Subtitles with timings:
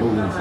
[0.00, 0.36] 络问题。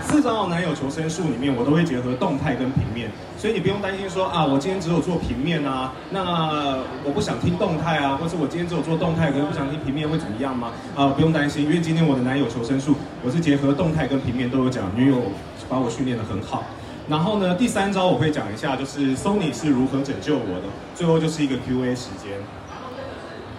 [0.00, 10.70] 四招男友求生术里面，我都会结合动态跟平面，所以你不用担心说啊，我今天只有做平面啊，那我不想听动态啊，或者我今天只有做动态，可是不想听平面会怎么样吗？
[10.96, 15.20] 啊，不用担心，因为今天我的男友求生术，我是结合动态跟平面都有讲，女友
[15.68, 16.64] 把我训练的很好。
[17.06, 22.32] 然后呢，第三招我会讲一下，就是 Sony 是如何拯救我的，最后就是一个 Q&A 时间。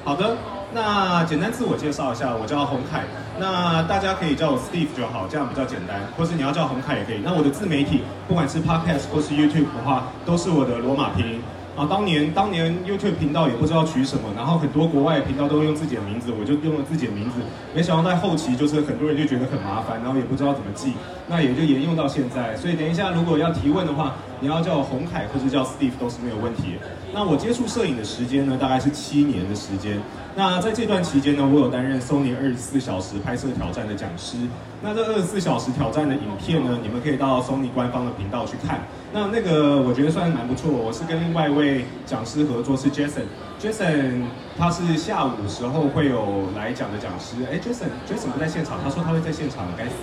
[0.04, 0.36] 好的。
[0.72, 3.02] 那简单自我介绍一下，我叫洪凯，
[3.40, 7.22] 那大家可以叫我 Steve 就好，这样比较简单，或是你要叫洪凯也可以。
[7.24, 11.42] 那我的自媒体，不管是 Podcast 或是 YouTube 的话，都是我的罗马拼音。
[11.78, 17.40] 啊，当年当年 YouTube 频道也不知道取什么，然后很多国外频道都会用自己的名字，我就用了自己的名字。
[17.74, 20.92] 没想到在后期就是很多人就觉得很麻烦，然后也不知道怎么记，
[21.28, 22.54] 那也就沿用到现在。
[22.58, 26.76] 所以等一下如果要提问的话，你要叫我洪凯或者叫 Steve 都是没有问题。
[27.12, 30.00] 那我接触摄影的时间呢，大概是七年的时间。
[30.36, 34.38] 那在这段期间呢，我有担任 Sony 二十四小时拍摄挑战的讲师。
[34.82, 38.82] 那这二十四小时挑战的影片呢，你们可以到 Sony 官方的频道去看。
[39.12, 40.72] 那那个我觉得算是蛮不错。
[40.72, 43.26] 我是跟另外一位讲师合作，是 Jason。
[43.60, 44.22] Jason
[44.58, 47.36] 他是下午的时候会有来讲的讲师。
[47.52, 49.96] 哎，Jason，Jason 不在现场，他说他会在现场，该死。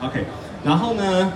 [0.00, 0.24] OK，
[0.64, 1.32] 然后呢，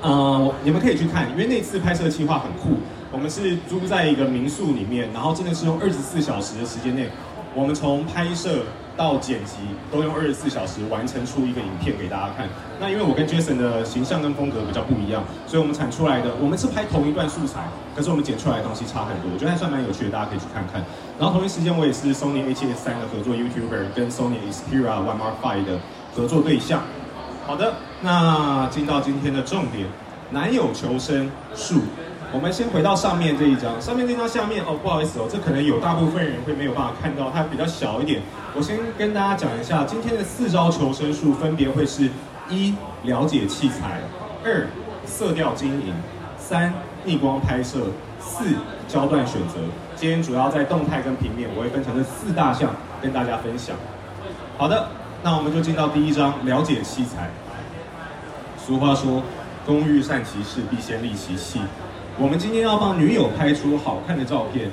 [0.00, 2.80] 呃，你们可以去看，因为那次拍摄计划很酷。
[3.12, 7.08] 我们是租在一个民宿里面，然后真的是用二十四小时的时间内。
[7.52, 8.62] 我们从拍摄
[8.96, 9.56] 到剪辑
[9.90, 12.48] 都用二十四小时完成出一个影片给大家看。
[12.78, 17.66] 那因为我跟 Jason 的形象跟风格比较不一样，所以我们产出来的我们是拍同一段素材，
[17.96, 20.80] 可是我们剪出来的东西差很多，我觉得还算蛮有趣的，大家可以去看看。
[21.18, 25.80] 然后同一时间我也是 Sony A7S 三的合作 YouTuber，跟 Sony Xperia One Mark Five 的
[26.14, 26.82] 合作对象。
[27.48, 29.88] 好的，那进到今天的重点，
[30.30, 31.80] 男友求生术。
[32.32, 38.22] 我们先回到上面这一张，上面这张下面哦，不好意思哦，这可能有大部分人会没有办法看到，它比较小一点。
[38.54, 42.08] 我先跟大家讲一下，今天的四招求生术分别会是：
[42.48, 42.72] 一、
[43.02, 43.98] 了解器材；
[44.44, 44.64] 二、
[45.04, 45.92] 色调经营；
[46.38, 46.72] 三、
[47.04, 47.78] 逆光拍摄；
[48.20, 48.44] 四、
[48.86, 49.58] 焦段选择。
[49.96, 52.70] 今天主要在动态跟平面，我会分成这四大项
[53.02, 53.74] 跟大家分享。
[54.56, 54.88] 好的，
[55.24, 57.28] 那我们就进到第一章，了解器材。
[58.64, 59.20] 俗话说，
[59.66, 61.60] 工欲善其事，必先利其器。
[62.20, 64.70] 我们今天要帮女友拍出好看的照片，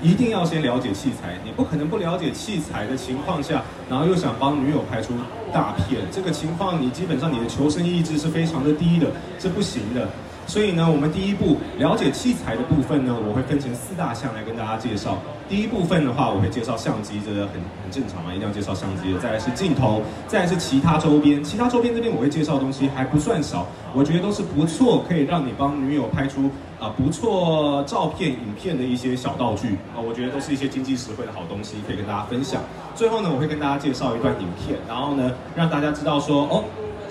[0.00, 1.36] 一定要先了解器材。
[1.44, 5.12] 你不可能不了解器材的情况下，然后又想帮女友拍出
[5.52, 9.08] 大片，这个情况你基本上你的求生意志是非常的低的，
[9.40, 10.08] 是不行的。
[10.46, 15.18] 所以呢，我们第一步了解器材的部分呢，我会分成四大项来跟大家介绍。
[15.48, 19.18] 第一部分的话，我会介绍相机，这个很很正常嘛，一定要介绍相机的。
[19.18, 21.42] 再来是镜头，再来是其他周边。
[21.44, 26.50] 其他周边这边我会介绍的东西还不算少，我觉得都是不错，可以让你帮女友拍出
[26.80, 32.62] 啊不错照片、影片的一些小道具啊，我觉得都是一些经济实惠的好东西，可以跟大家分享。
[32.94, 36.64] 最后呢，我会跟大家介绍一段影片，然后呢，让大家知道说哦。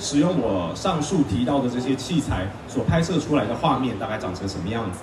[0.04, 5.00] 使用我上述提到的这些器材所拍摄出来的画面大概长成什么样子？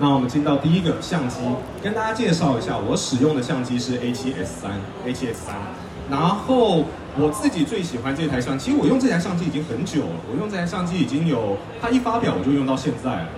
[0.00, 1.36] 那我们进到第一个相机，
[1.80, 5.52] 跟大家介绍一下，我使用的相机是 A7S3，A7S3。
[6.10, 13.28] 然后我自己最喜欢这台相机，其实我用这台相机已经很久了，我用这台相机已经有，它一发表我就用到现在了。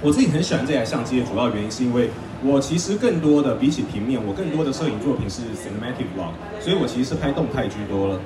[0.00, 2.10] 我自己很喜欢这台相机的主要原因是因为。
[2.44, 8.18] 我其实更多的比起平面，我更多的摄影作品是 cinematic vlog，所以我其实是拍动态居多了。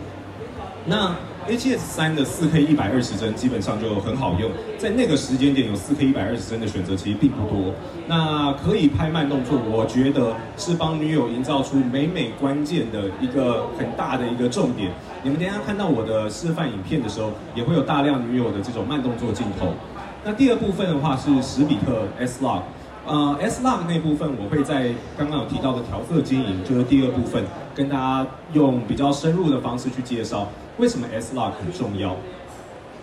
[0.87, 1.15] 那
[1.49, 7.75] A7S3 的 4K 一百二十帧基本上就很好用，在那个时间点有 4K 一百二十帧的选择其实并不多。
[8.07, 14.93] 那可以拍慢动作，我觉得是帮女友营造出美美关键的一个很大的一个重点。
[15.23, 19.75] 你们等下看到我的示范影片的时候，也会有大量女友的这种慢动作镜头。
[20.25, 22.63] 那第二部分的话是史比特 S-Log。
[23.07, 32.17] 呃，S-Log 那部分我会在刚刚有提到的调色经营，就是第二部分，跟大家用比较深入的方式去介绍为什么 S-Log 很重要。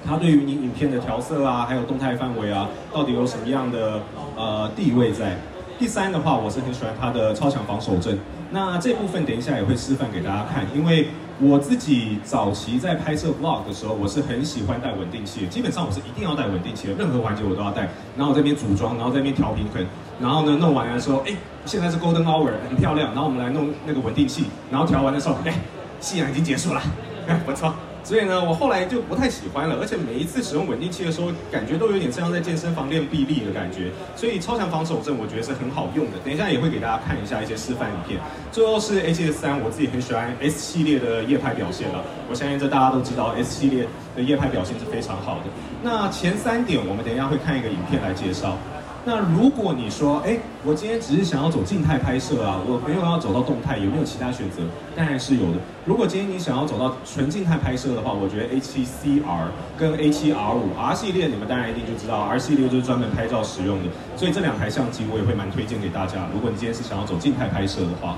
[0.05, 4.01] 它对于你影片的调色啊，还有动态范围啊，到底有什么样的
[4.35, 5.37] 呃地位在？
[5.79, 8.19] 第三的话，我是很喜欢它的超强防手震。
[8.53, 11.07] 那这部分等一下也会示范给大家看，因为
[11.41, 17.89] 我自己早期在拍摄 vlog 的时候，我是很喜欢带稳定器，基本上我是一定要带稳定器的，任何环节我都要带。
[18.15, 19.83] 然后这边组装，然后这边调平衡，
[20.21, 21.35] 然后呢弄完的时候，哎，
[21.65, 23.11] 现在是 golden hour，很漂亮。
[23.15, 25.55] 然后我们来弄那个稳定器，然后调完的时候，哎，
[25.99, 26.81] 夕阳已经结束了，
[27.27, 27.73] 哎， 不错。
[28.03, 33.91] 所以呢，我后来就不太喜欢了，而且每一次使用稳定器的时候，感觉都有点像在健身房练臂力的感觉。
[34.15, 36.17] 所以超强防手震，我觉得是很好用的。
[36.23, 38.19] 等一下也会给大家看一下一些示范影片。
[38.51, 42.03] 最后是 A7S3，我自己很喜欢 S 系列的夜拍表现了。
[42.29, 45.43] 我相信这大家都知道，S 系列的夜拍表现是非常好的。
[45.81, 48.57] 那前三点，我们等一下会看一个影片来介绍。
[49.05, 54.63] 那如果你说，哎，我今天只是想要走静态拍摄啊，我没有要走到动态，有没有其他选择？
[54.95, 55.57] 当然是有的。
[55.85, 66.29] 如果今天你想要走到纯静态拍摄的话，我觉得 A7CR 跟 A7R5 R 系列，你们当然一定就知道，R 系列就是专门拍照使用的，所以这两台相机我也会蛮推荐给大家。
[66.33, 68.15] 如果你今天是想要走静态拍摄的话，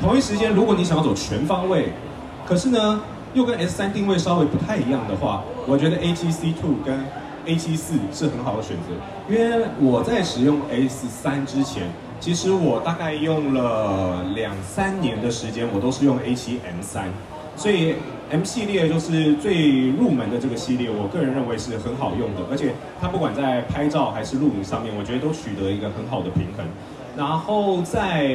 [0.00, 1.92] 同一时间，如果你想要走全方位，
[2.46, 3.00] 可是呢，
[3.34, 7.04] 又跟 S3 定位稍微不太一样的话，我觉得 A7C2 跟
[7.46, 11.84] A74 是很好的选择，因为我在使用 S3 之前，
[12.18, 17.04] 其实我大概用了两三年的时间，我都是用 A7M3，
[17.56, 17.94] 所以
[18.30, 26.66] M 系列就是最入门的这个系列，我个人认为是很好用的，而且它不管在拍照还是录影上面，我觉得都取得一个很好的平衡。
[27.16, 28.26] 然后在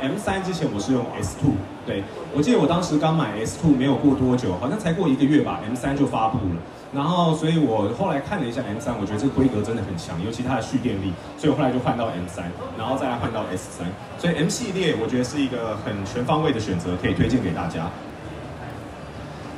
[0.00, 1.50] M3 之前，我是用 S2，
[1.84, 2.02] 对，
[2.34, 6.56] 我记得我当时刚买 S2 没有过多久，好像才过一个月吧，M3 就发布了。
[6.90, 12.40] 然后，所以我后来看了一下 M3，我觉得这个规格真的很强，尤其它的蓄电力，所以我后来就换到 M3，
[12.78, 13.84] 然后再来换到 S3。
[14.18, 17.90] 所以 M 系列我觉得是一个很全方位的选择，可以推荐给大家。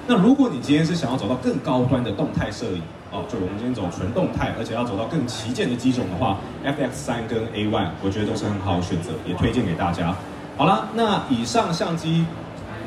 [0.09, 2.83] 那如果你今天是想要走到更高端的动态摄影，
[3.13, 10.13] 哦，就我们今天走纯动态，而且要走到更旗舰的机种的话，FX3 跟 A1，我觉得都是很好的选择，也推荐给大家。
[10.57, 12.25] 好了，那以上相机。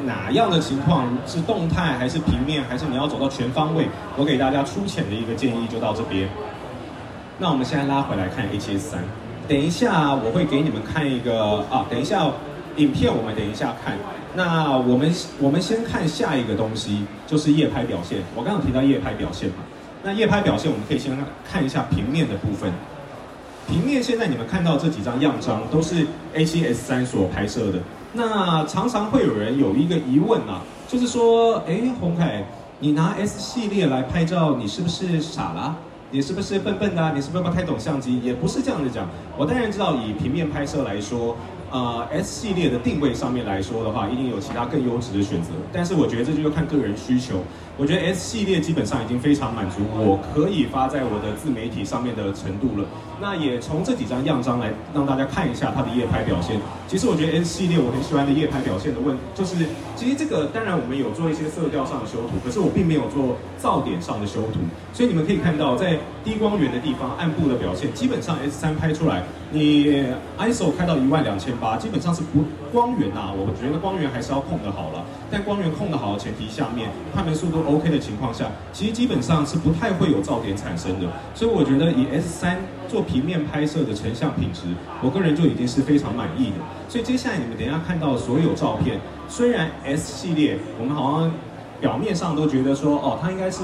[0.06, 3.88] 哪样的情况是动态还是平面，还是你要走到全方位？
[4.18, 6.28] 我给大家粗浅的一个建议就到这边。
[7.40, 8.98] 那我们现在拉回来看 A7S3，
[9.48, 12.28] 等一下我会给你们看一个啊，等一下
[12.76, 13.98] 影片我们等一下看。
[14.36, 18.20] 那我们我们先看下一个东西，就是夜拍表现。
[18.36, 19.56] 我刚刚提到夜拍表现嘛，
[20.04, 21.16] 那夜拍表现我们可以先
[21.50, 22.72] 看一下平面的部分。
[23.68, 26.06] 平面现在你们看到这几张样张都是
[26.36, 27.80] A7S3 所拍摄的。
[28.14, 32.46] 那常常会有人有一个疑问啊，就是说，哎，鸿凯，
[32.80, 35.76] 你拿 S 系列来拍照，你是不是傻了？
[36.12, 37.12] 你是不是笨笨的？
[37.16, 38.20] 你是不是不太懂相机？
[38.22, 41.36] 也不是这样子讲，我当然知道，以平面拍摄来说。
[41.72, 45.50] 呃，S 系列的定位上面来说的话，一定有其他更优质的选择。
[45.72, 47.42] 但是我觉得这就看个人需求。
[47.78, 52.86] 我觉得 S 系列基本上已经非常满足我可以发在我的自媒体上面的程度了。
[53.24, 56.60] 那也从这几张样张来让大家看一下它的夜拍表现。
[56.90, 59.56] 其实我觉得 S 系列我很喜欢的夜拍表现的问，就是
[59.96, 64.60] 其实这个当然我们有做一些色调上的修图，可是我并没有做噪点上的修图。
[64.92, 69.24] 所以你们可以看到，在低光源的地方暗部的表现，基本上 S 三拍出来，
[69.54, 70.04] 你
[70.40, 73.32] ISO 开到一万两千八，基本上是不光源呐。
[73.32, 81.08] 我觉得光源还是要控的好了，但光源控的好的前提下面，快门速度 OK 的情况下，其实基本上是不太会有噪点产生的。
[81.36, 82.56] 所以我觉得以 S3
[82.88, 84.62] 做平面拍摄的成像品质，
[85.04, 86.56] 我个人就已经是非常满意的。
[86.90, 89.00] 所以接下来你们等一下看到所有照片，
[89.30, 91.32] 虽然 S 系列我们好像
[91.84, 93.60] 表面上都觉得说，哦，它应该是。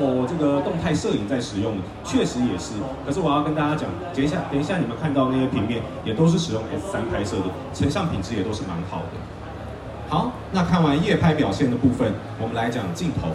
[0.00, 2.72] 哦，这个动态摄影在使用的，确实也是。
[3.04, 7.44] 可是我要跟大家讲，等一下，等一下你们看到那些平面，也都是使用 S 三拍摄的，
[7.74, 9.18] 成像品质也都是蛮好的。
[10.08, 13.28] 好，那看完夜拍表现的部分，我们来讲镜头。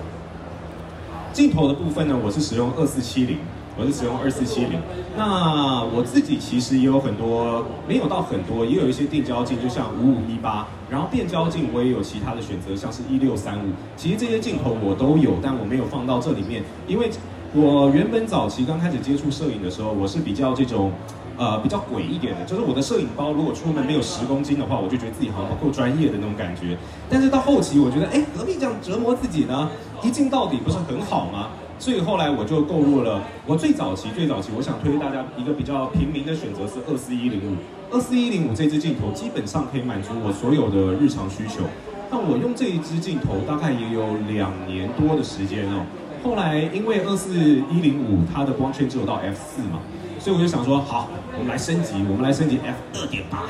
[1.32, 3.38] 镜头的部分呢，我是使用二四七零。
[3.80, 4.80] 我是使用二四七零，
[5.16, 17.12] 那我自己其实也有很多，没有到很多，也有一些定焦镜，就像五五一八，然后变焦镜我也有其他的选择，像是一六三五，其实这些镜头我都有，但我没有放到这里面，因为
[17.54, 20.92] 我原本早期刚开始接触摄影的时候，我是比较这种，
[21.38, 26.76] 呃，比较鬼一点的，就是我的摄影包如果出门没有十公斤的话，我就觉得自己好像不够专业的那种感觉，
[27.08, 29.70] 但是到后期我觉得，哎，何必这样折磨自己呢？
[30.02, 31.50] 一镜到底不是很好吗？
[31.80, 37.56] 所以后来我就购入了，我最早期最早期，我想推荐大家一个比较平民的选择是二四一零五，
[37.92, 41.64] 二四一零五这支镜头基本上可以满足我所有的日常需求。
[42.10, 45.86] 那我用这一支镜头大概也有两年多的时间哦。
[46.24, 49.80] 后来因为二四一零五它的光圈只有到 F 四嘛，
[50.20, 53.44] 所以我就想说好，我们来升级，我们来升级 F 二点八。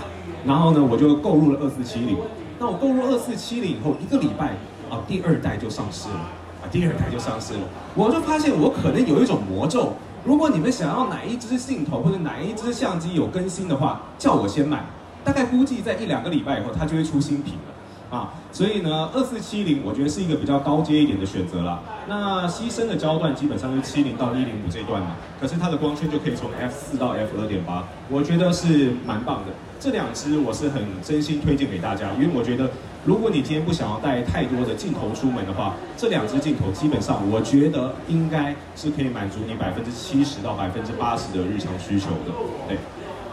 [0.45, 2.17] 然后呢，我就购入了二四七零。
[2.59, 4.47] 那我购入二四七零以后，一个礼拜
[4.89, 6.29] 啊，第二代就上市了。
[6.71, 7.59] 第二台就上市了，
[7.95, 9.93] 我就发现我可能有一种魔咒。
[10.25, 14.83] 如果你们想要哪一支镜头或者哪一支相机有更新的话，叫我先买。
[15.23, 18.33] 大概估计在一两个礼拜以后，它就会出新品了啊。
[18.57, 21.79] 所以呢，二四七零我觉得是一个比较高阶一点的选择啦。
[22.07, 25.09] 那牺牲的焦段基本上是七零到一零五这段嘛，
[25.39, 29.53] 可是它的光圈就可以从 F 四到 F 二点八，我觉得是蛮棒的。
[29.79, 32.67] 这两支我是很真心推荐给大家，因为我觉得。
[33.05, 42.33] 如果你今天不想要带太多的镜头出门的话，这两支镜头基本上我觉得应该是可以满足你百分之七十到百分之八十的日常需求的。
[42.67, 42.77] 对，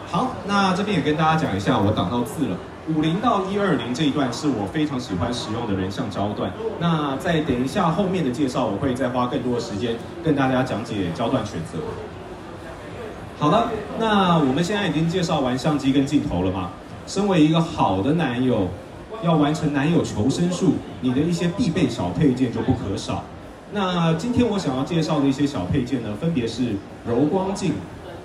[0.09, 2.57] 好，那这边也跟大家讲一下，我挡到字了，
[2.93, 6.51] 五零到一二零这一段是我非常喜欢使用的人像焦段。
[6.79, 11.79] 那再等一下后面的介绍，我会再花更多的时间跟大家讲解焦段选择。
[13.39, 16.69] 好的，那我们现在已经介绍完相机跟镜头了嘛？
[17.07, 18.67] 身为一个好的男友，
[19.23, 23.23] 要完成男友求生术，你的一些必备小配件就不可少。
[23.71, 26.75] 那今天我想要介绍的一些小配件呢，分别是
[27.05, 27.73] 柔光镜、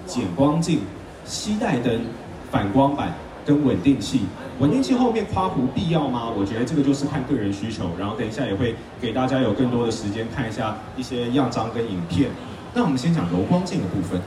[0.05, 0.81] 减光镜、
[1.25, 2.03] 吸带灯、
[2.51, 4.23] 反光板跟稳定器。
[4.59, 6.31] 稳定器后面夸弧必要吗？
[6.37, 7.91] 我觉得这个就是看个人需求。
[7.99, 12.31] 然后等一下也会给大家有更多的时间看一下一些样张跟影片。
[12.75, 14.21] 那我们先讲柔光镜的部分。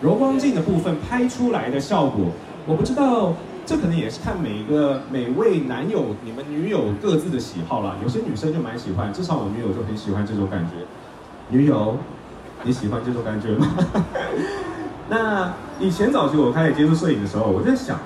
[0.00, 2.26] 柔光镜的部分拍出来的效果，
[2.66, 3.34] 我不知道。
[3.66, 7.96] 这可能也是看每一个每位男友、你们女友各自的喜好啦。
[8.02, 10.86] 有些女生就蛮喜欢，至少我女友就很喜欢这种感觉。
[11.50, 11.98] 女友，
[12.62, 13.66] 你喜欢这种感觉吗？
[15.10, 17.98] 那以前早期我开始接触摄影的时候，我在想，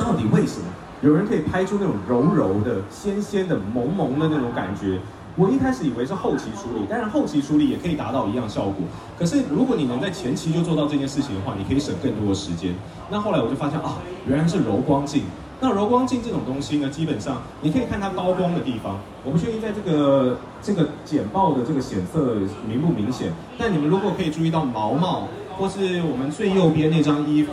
[0.00, 0.66] 到底为什么
[1.02, 4.98] 有人可以拍出那种柔柔的、鲜鲜的、萌萌的那种感觉？
[5.36, 8.76] 我一开始以为是后期处理，当然后期处理也可以达到一样效果。
[9.18, 12.74] 可是如果你能在前期就做到这件事情的话，你可以省更多的时间。
[13.10, 15.24] 那后来我就发现啊，原来是柔光镜。
[15.60, 18.98] 那柔光镜这种东西呢，基本上你可以看它高光的地方。
[19.24, 27.52] 我不确定在这个这个简报的这个显色明不明显，但你们如果可以注意到毛毛，或是我们最右边那张衣服。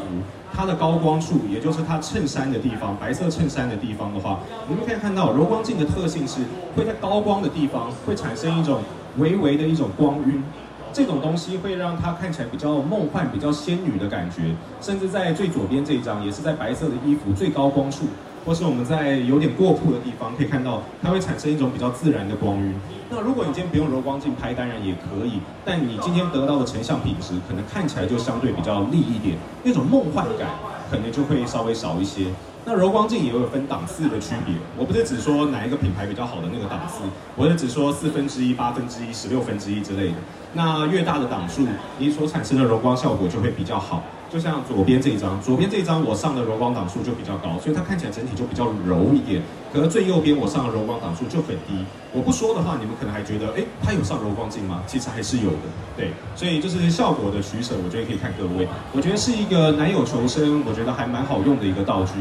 [0.57, 6.39] 它的高光处，也就是它衬衫的地方，白色衬衫的地方的话，你们可以看到柔光镜的特性是
[6.75, 8.81] 会在高光的地方会产生一种
[9.19, 10.43] 微微的一种光晕，
[10.91, 18.05] 这种东西会让它看起来比较梦幻、比较仙女的感觉，甚至在最左边这一张也是在白色的衣服最高光处。
[18.47, 22.73] 或是我们在有点过曝的地方，可以看到它会产生一种比较自然的光晕。
[23.09, 29.35] 那如果你今天不用柔光镜拍，当然也可以，但你今天得到的成像品质可能看起来就相对比较丽一点，
[29.65, 30.47] 那种梦幻感
[30.89, 32.27] 可能就会稍微少一些。
[32.63, 37.03] 那柔光镜也有分档次的区别，我不是只说哪一个品牌比较好的那个档次，
[37.35, 40.15] 我是只说四分之一、八分之一、十六分之一之类的。
[40.57, 41.67] 那越大的档数，
[41.99, 44.01] 你所产生的柔光效果就会比较好。
[44.27, 49.41] 就像左边这一张，左边这一张我上的柔光档数就比较高，所以它看起来整体就比较柔一点。
[49.71, 51.85] 可是最右边我上的柔光档数就很低。
[52.11, 54.81] 我不说的话，你们可能还觉得，哎，它有上柔光镜吗？
[54.87, 56.11] 其实还是有的，对。
[56.35, 58.67] 所以就是效果的取舍，我觉得可以看各位。
[58.93, 62.13] 我觉得是一个男友求生，我觉得还蛮好用的一个道具。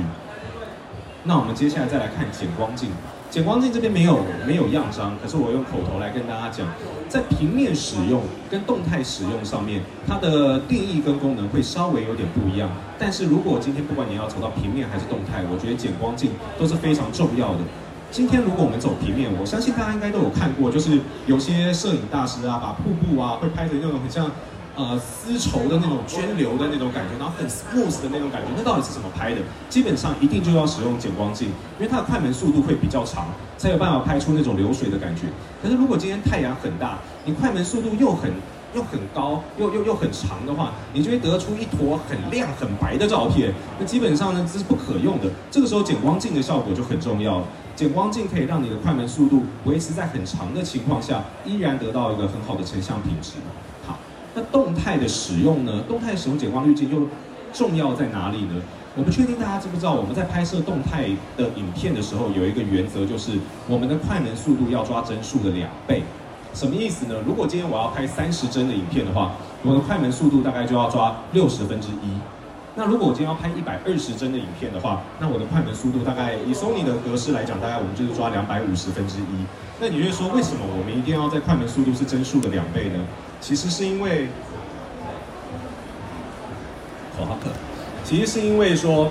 [1.24, 2.90] 那我们接下来再来看减光镜。
[3.30, 6.66] 减光镜这边没有没有样张，可是我用口头来跟大家讲，
[7.08, 12.70] 在平面使用跟动态使用上面，它的定义跟功能会稍微有点不一样。
[12.98, 17.58] 但是如果今天不管你要走到平面还是动态，我觉得减光镜都是非常重要的。
[18.10, 24.30] 今天如果我们走平面，我相信大家应该都有看过，就是有些摄影大师啊，把瀑布啊会拍成那种很像。
[24.76, 29.40] 呃，丝绸的那种涓流的那种感觉，然后很 smooth 的那种感觉，那到底是怎么拍的？
[29.70, 35.22] 基本上一定就要使用减光镜，因为它的快门速度会比较长，才有办法拍出那种流水的感觉。
[35.62, 38.30] 可是如果今天太阳很大，你快门速度又很
[38.74, 43.54] 又很高，又又又很长的话，你就会得出一坨很亮很白的照片。
[43.80, 45.30] 那基本上呢，这是不可用的。
[45.50, 47.46] 这个时候减光镜的效果就很重要了。
[47.74, 53.32] 减光镜可以让你的快门速度维持在很长的情况下，依然得到一个很好的成像品质。
[54.36, 55.82] 那动态的使用呢？
[55.88, 57.08] 动态使用减光滤镜又
[57.54, 58.62] 重要在哪里呢？
[58.94, 66.02] 我不确定大家知不知道，我们在拍摄动态的影片的时候，有一个原则，就是我们的快门速度要抓帧数的两倍。
[66.52, 67.14] 什么意思呢？
[67.26, 72.12] 如果今天我要拍三十帧的影片的话，我的快门速度大概就要抓六十分之一。
[72.78, 79.46] 那如果我今天要拍一百二十帧的影片的话，那我的快门速度大概以 Sony 的格式来讲，大概我们就是抓两百五十分之一。
[79.80, 83.02] 那你会说，为什么我们一定要在快门速度是帧数的两倍呢？
[83.40, 84.28] 其实是因为，
[87.16, 87.38] 好，
[88.04, 89.10] 其实是因为说，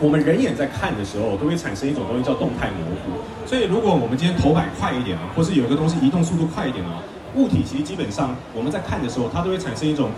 [0.00, 3.20] 我们人眼在看的时候，都会产生一种东西叫动态模糊。
[3.46, 7.02] 所以如果我们今天头摆快一点啊，或是有一个东西移动速度快一点啊，
[7.34, 10.10] 物体其实基本上我们在看的时候，它都会产生一种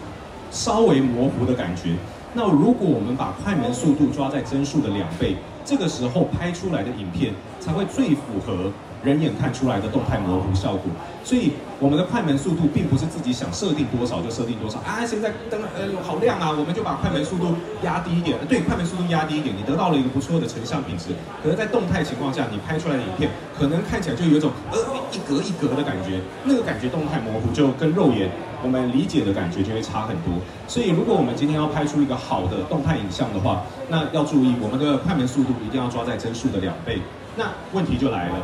[0.53, 1.97] 稍微模糊的感觉。
[2.37, 8.73] 那如果我们把快门速度抓在帧数的两倍，这个时候拍出来的影片才会最符合
[9.05, 10.91] 人眼看出来的动态模糊效果。
[11.23, 15.07] 所以我们的快门速度并不是自己想设定多少就设定多少啊！
[15.07, 18.37] 现在灯呃好亮啊，我们就把快门速度压低一点。
[18.49, 21.15] 对，快门速度压低一点，你得到了一个不错的成像品质。
[21.41, 24.79] 可是，在动态情况下，你拍出来的影片可能看起来就有一种呃
[25.13, 28.29] 一格一格的感觉，那个感觉动态模糊就跟肉眼。
[28.65, 30.33] 我们理解的感觉就会差很多，
[30.67, 37.03] 所以如果我们今天要拍出一个好的动态影像的话，那要注意我们的快门速度一定要抓在帧数的两倍。
[37.37, 37.45] 那
[37.75, 38.37] 问题就来了，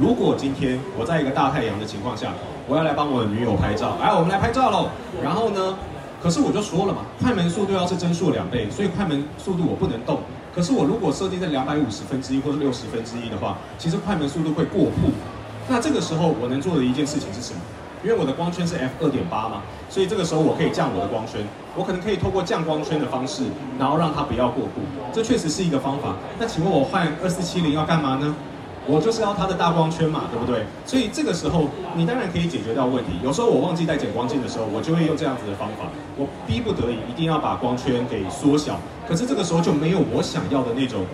[0.00, 2.32] 如果今天我在一个大太阳的情况下，
[2.66, 4.88] 我要来帮我的女友拍照，来，我们来拍照喽。
[5.22, 5.76] 然后呢，
[6.22, 10.20] 可是我就说了嘛，快门速度要是帧数两倍，所以快门速度我不能动。
[10.54, 15.12] 可是我如果设定在两百五十分之一或者六十分之一的话，其实快门速度会过曝。
[15.68, 17.60] 那这个时候我能做的一件事情是什么？
[18.02, 21.40] 因为我的光圈是 f 二点八嘛，所以这个时候我可以降我的光圈，
[21.76, 23.44] 我可能可以透过降光圈的方式，
[23.78, 24.80] 然后让它不要过曝，
[25.12, 26.16] 这确实是一个方法。
[26.38, 28.34] 那请问我换二四七零要干嘛呢？
[28.86, 30.64] 我就是要它的大光圈嘛，对不对？
[30.86, 33.10] 所以这个时候你当然可以解决掉问题。
[33.22, 35.84] 有时候我忘记带减光镜的时候，我就会用这样子的方法，
[36.16, 38.80] 我逼不得已一定要把光圈给缩小。
[39.06, 41.04] 可是这个时候就没有我想要的那种，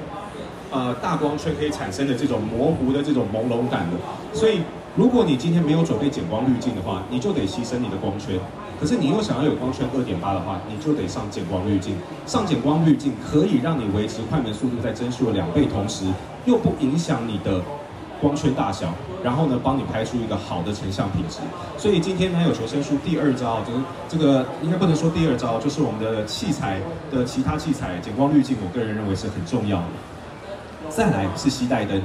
[0.71, 3.97] 呃，大光圈可以产生的这种模糊的这种朦胧感的。
[4.33, 4.61] 所以
[4.96, 8.40] 如果你今天没有准备减光滤镜的话，你就得牺牲你的光圈。
[8.80, 11.94] 可是你又想要有光圈二点八的话，你就得上减光滤镜。
[12.26, 16.06] 上减光滤镜可以让你维持快门速度在帧数的两倍，同时
[16.46, 17.60] 又不影响你的
[18.22, 18.88] 光圈大小，
[19.22, 21.40] 然后呢，帮你拍出一个好的成像品质。
[21.76, 29.84] 所以今天男友求生术第二招，就是这个应该不能说第二招，就是我们的器材的其他器材减光滤镜，我个人认为是很重要的。
[30.88, 32.00] 再来是携带灯，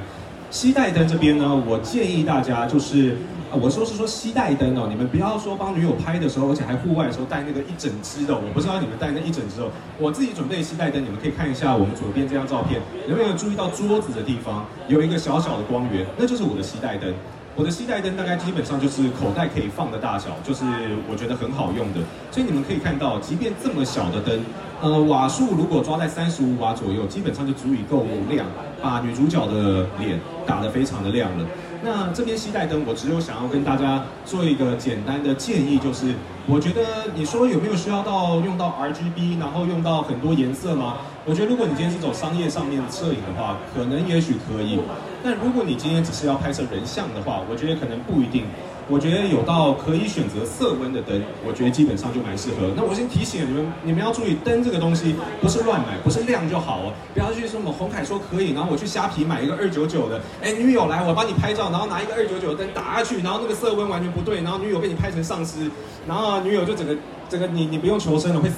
[0.51, 3.17] 携带灯这边呢，我建议大家就是。
[3.51, 8.33] 啊，我说是说携带灯哦，你们不要说帮女友拍的时候，而且还户外的时候带那个一整支的。
[8.33, 9.67] 我不知道你们带那一整支哦，
[9.99, 12.79] 我自己准备携带灯，你们可以看一下我们左边这张照片，
[13.09, 16.07] 有没有注意到桌子的地方有一个小小的光源？
[16.17, 17.13] 那就是我的携带灯。
[17.57, 20.63] 我的携带灯大概基本上就是口袋可以放的大小，就是
[21.11, 21.99] 我觉得很好用的。
[22.31, 24.39] 所以你们可以看到，即便这么小的灯，
[24.81, 28.47] 呃，瓦数如果抓在三十五瓦左右，基本上就足以够亮，
[28.81, 31.45] 把女主角的脸打得非常的亮了。
[31.83, 36.15] 那这边吸带灯，我只有想要跟大家做一个简单的建议，就是
[36.47, 36.81] 我觉得
[37.15, 40.97] 你说有没有需要到用到 RGB，然后用到很多颜色吗？
[41.25, 44.79] 我觉得如果你今天是走商业上面的摄影的话，可能也许可以。
[45.23, 48.45] 但如果你今天只是要拍摄人像的话，我觉得可能不一定。
[48.89, 52.73] 我觉得有到可以选择色温的灯，我觉得基本上就蛮适合。
[52.75, 56.91] 那我先提醒你们，你们要注意灯这个东西不是乱买，不是亮就好哦。
[57.13, 65.71] 不要去什么红凯说可以，然后我去虾皮买一个二九九的，哎，女友来我帮你拍照，然后拿一个二九九的灯打下去，然后那个色温完全不对，然后女友被你拍成丧尸，
[66.05, 66.97] 然后女友就整个
[67.29, 68.57] 整个你你不用求生了会死，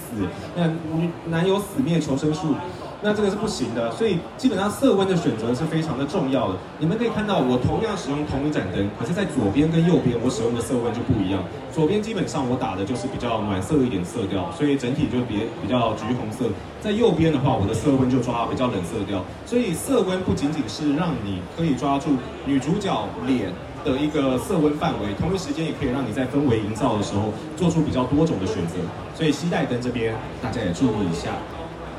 [0.56, 2.56] 那女男友死灭求生术。
[3.04, 6.56] 那这个是不行的，所以基本上色温的选择是非常的重要的。
[6.80, 11.44] 你们可以看到，我同样使用同一盏灯，可是在左边跟右边我使用的色温就不一样。
[11.70, 16.46] 左边基本上我打的就是比较暖色一点色调，所以整体就比比较橘红色。
[16.80, 19.22] 在右边的话，我的色温就抓比较冷色调。
[19.46, 22.12] 所以色温不仅仅是让你可以抓住
[22.46, 22.90] 女主角
[23.28, 23.52] 脸
[23.84, 28.76] 的一个色温范围，同一时间也可以让你在氛围营造的时候做出比较多种的选择。
[29.14, 31.36] 所以携带灯这边大家也注意一下，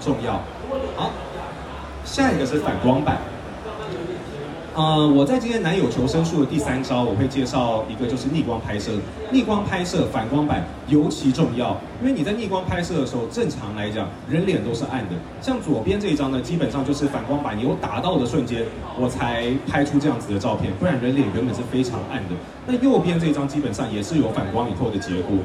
[0.05, 0.35] 重要。
[0.97, 1.11] 好，
[2.05, 3.17] 下一个是反光板。
[4.77, 8.90] 呃，我在今天男友求生术的第三招，我会介绍一个就是逆光拍摄。
[9.31, 15.14] 逆光拍摄反光板尤其重要，因为你在逆光拍摄的时候，正常来讲人脸都是暗的。
[15.40, 18.64] 像左边这一张呢，基本上就是反光板有打到的瞬间，
[18.99, 22.35] 我才拍出这样子的照片，不然人脸原本是非常暗的。
[22.67, 25.37] 那右边这一张基本上也是有反光以后的结果。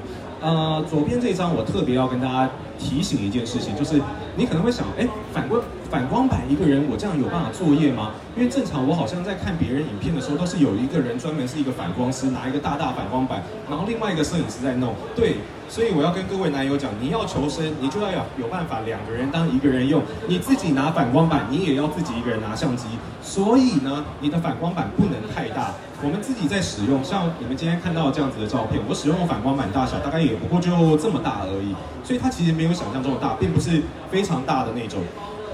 [0.41, 4.01] 呃，左边这张我特别要跟大家提醒一件事情，就是
[4.35, 8.11] 你可能会想，哎，反过反光板一个人我这样有办法作业吗？
[8.37, 14.93] 因为正常我好像在看别人影片的时候，都是有一个人专门是一个反光师，拿一个大大反光板，然后另外一个摄影师在弄。
[15.15, 22.85] 对，所以我要跟各位男友讲，你要求生，你就要有有办法两个人当一个人用，你自己拿反光板，你也要自己一个人拿相机。
[23.21, 25.73] 所以呢，你的反光板不能太大。
[26.01, 31.75] 我们自己在使用，像你们今天看到这样子的照片，我使用的反光板大小大概也不过就这么大而已，
[32.05, 35.01] 所以它其实没有想象中的大，并不是非常大的那种。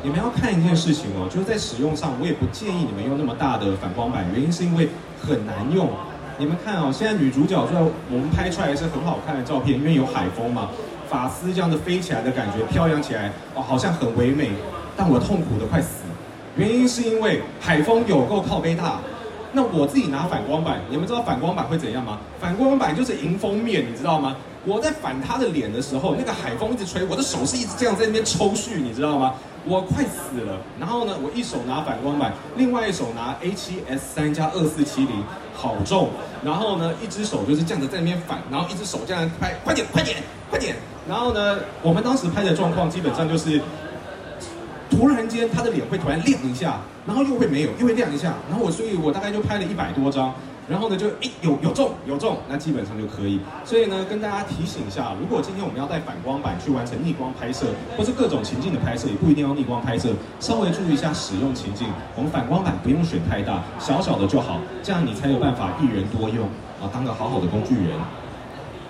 [0.06, 4.88] 你们要看一件事情哦，就是在使用上，我也不建议你们用那么大的反光板，原因是因为
[5.20, 5.89] 很难用。
[6.38, 10.70] 你们看哦，现在女主角在我们拍出来是很好看的照片，因为有海风嘛，
[11.10, 14.52] 发丝这样子飞起来的感觉，飘扬起来，哦，好像很唯美，
[14.96, 16.04] 但我痛苦的快死，
[16.56, 19.00] 原因是因为海风有够靠背大。
[19.54, 22.20] 那我自己拿反光板，你们知道反光板会怎样吗？
[22.39, 24.36] 反光板就是迎风面，你知道吗？
[24.65, 29.34] 我在反他的脸的时候，那个海风一直吹，我的手是一直这样在那边抽蓄，你知道吗？
[29.65, 30.58] 我快死了。
[30.80, 35.08] 然后呢，我一手拿反光板，另外一手拿 A7S3 加2470，
[35.54, 36.10] 好重。
[36.43, 40.17] 然后呢，一只手就是这样子在那边反，然后一只手这样拍，快点，快点，
[40.49, 40.75] 快点。
[41.08, 43.62] 然后呢，我们当时拍的状况基本上就是。
[44.88, 50.34] 突然间，他的脸会突然亮一下，然后又会没有，又会亮一下，然后我，所以我大概就拍了一百多张，
[50.67, 53.39] 然后呢，就诶有有中有中，那基本上就可以。
[53.63, 61.88] 所以呢，跟大家提醒一下，如果今天我们要带反光板去完成逆光拍摄，或是各种情境的拍摄，也不一定要逆光拍摄，稍微注意一下使用情境。
[62.15, 66.47] 我们反光板不用选太大，小小的就好，这样你才有办法一人多用
[66.82, 67.91] 啊，当个好好的工具人。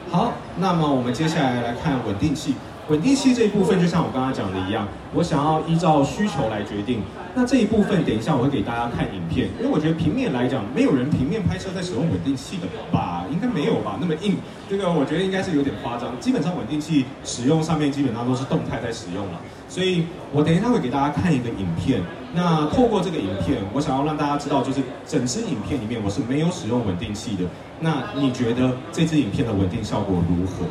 [0.09, 2.55] 好，那么我们接下来来看稳定器。
[2.87, 7.01] 稳定器这一部分，就像我刚刚讲的一样，我想要依照需求来决定。
[7.33, 13.25] 那这一部分，等一下我会给大家看影片，因为我觉得平面来讲，没有人平面拍摄在使用稳定器的吧？
[13.31, 13.97] 应该没有吧？
[13.99, 14.37] 那么硬，
[14.69, 16.17] 这个我觉得应该是有点夸张。
[16.19, 22.01] 基本上稳定器使用上面基本上都是动态在使用了，所以我等一下会给大家看一个影片。
[22.33, 27.43] 那透过这个影片，我想要让大家知道，就是整支影片里面我是没有使用稳定器的。
[27.79, 30.65] 那你觉得这支影片的稳定效果如何？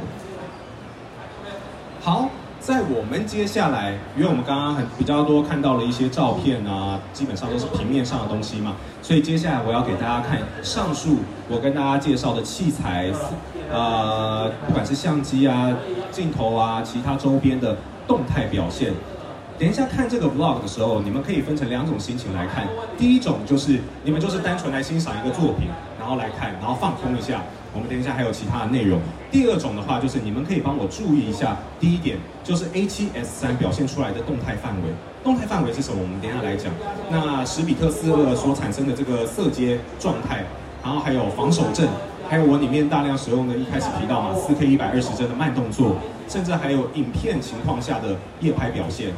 [2.04, 2.28] 好，
[2.60, 13.10] 在我们接下来，因为我们刚刚很比较多看到了一些照片啊，基本上都是平面上的东西嘛，所以接下来我要给大家看上述我跟大家介绍的器材，
[13.72, 15.74] 呃，不管是相机啊、
[16.10, 17.74] 镜头啊、其他周边的
[18.06, 18.92] 动态表现。
[19.58, 22.68] 等一下看这个 vlog 的时候，你们可以分成两种心情来看。
[22.98, 27.40] 第一种就是你们就是单纯来欣赏一个作品，然后来看，然后放空一下。
[27.74, 29.00] 我们等一下还有其他的内容。
[29.30, 31.56] 第二种的话就是你们可以帮我注意一下。
[31.80, 34.82] 第一点就是 A7S3 表现出来的动态范围。
[35.24, 36.00] 动态范围是什么？
[36.00, 36.72] 我们等一下来讲。
[37.10, 40.44] 那史比特斯所产生的这个色阶状态，
[40.82, 41.88] 然后还有防守阵，
[42.28, 45.96] 还有我里面大量使用的，一开始提到嘛，4K 一百二十帧的慢动作，
[46.28, 49.12] 甚至还有影片情况下的夜拍表现。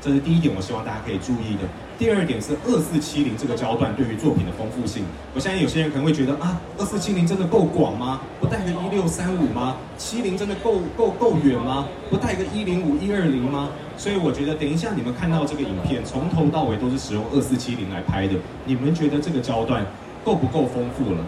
[0.00, 1.62] 这是第一点，我希望大家可以注意的。
[1.98, 5.02] 第二点是二四七零这个焦段对于作品的丰富性。
[5.34, 8.20] 我相信有些人可能会觉得啊，二四七零真的够广吗？
[8.38, 9.74] 不带个一六三五吗？
[9.96, 11.88] 七零真的够够够远吗？
[12.08, 13.70] 不带个一零五一二零吗？
[13.96, 18.34] 所以我觉得等一下你们看到这个影片，从头到尾都是使用二四七零来拍的，
[18.64, 19.84] 你们觉得这个焦段
[20.24, 21.24] 够不够丰富了？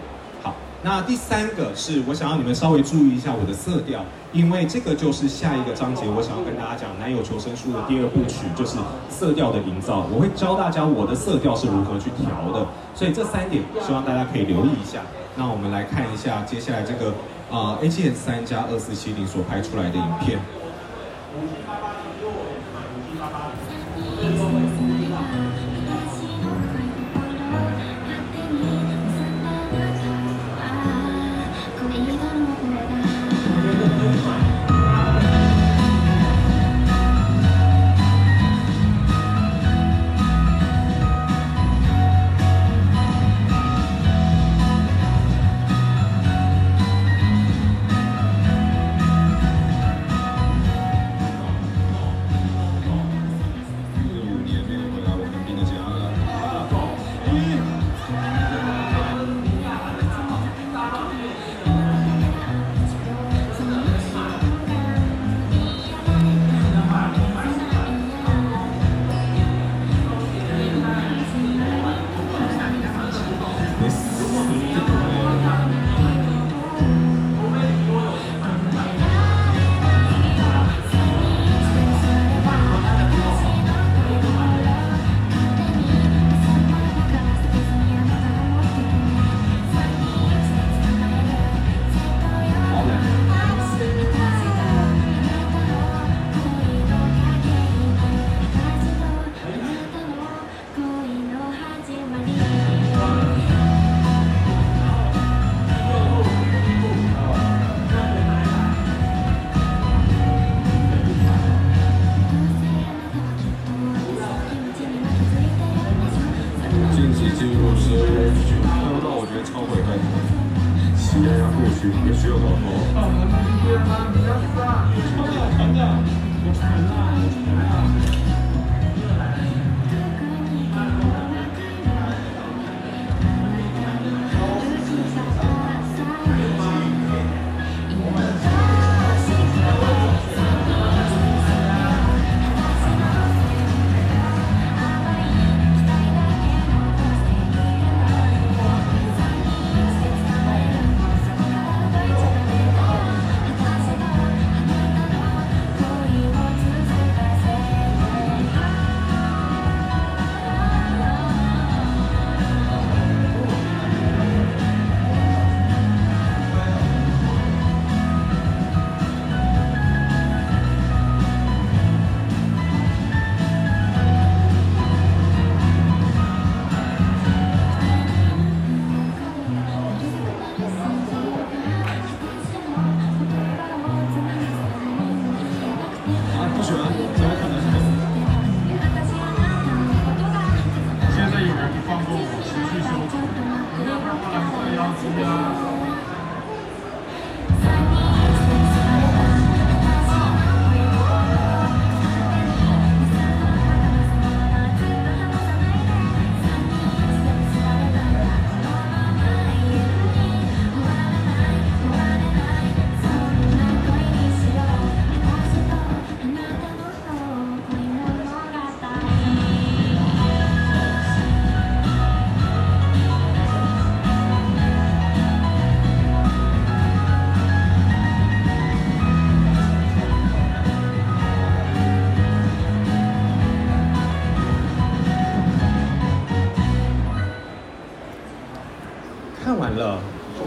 [0.83, 10.07] 那第三个是我想要你们稍微注意一下我的色调，因为这个就是下一个章节我想要跟大家讲男友求生术的第二部曲，就是色调的营造。
[10.11, 12.65] 我会教大家我的色调是如何去调的，
[12.95, 15.01] 所以这三点希望大家可以留意一下。
[15.35, 17.13] 那我们来看一下接下来这个
[17.51, 20.39] 呃 A7S3 加二四七零所拍出来的影片。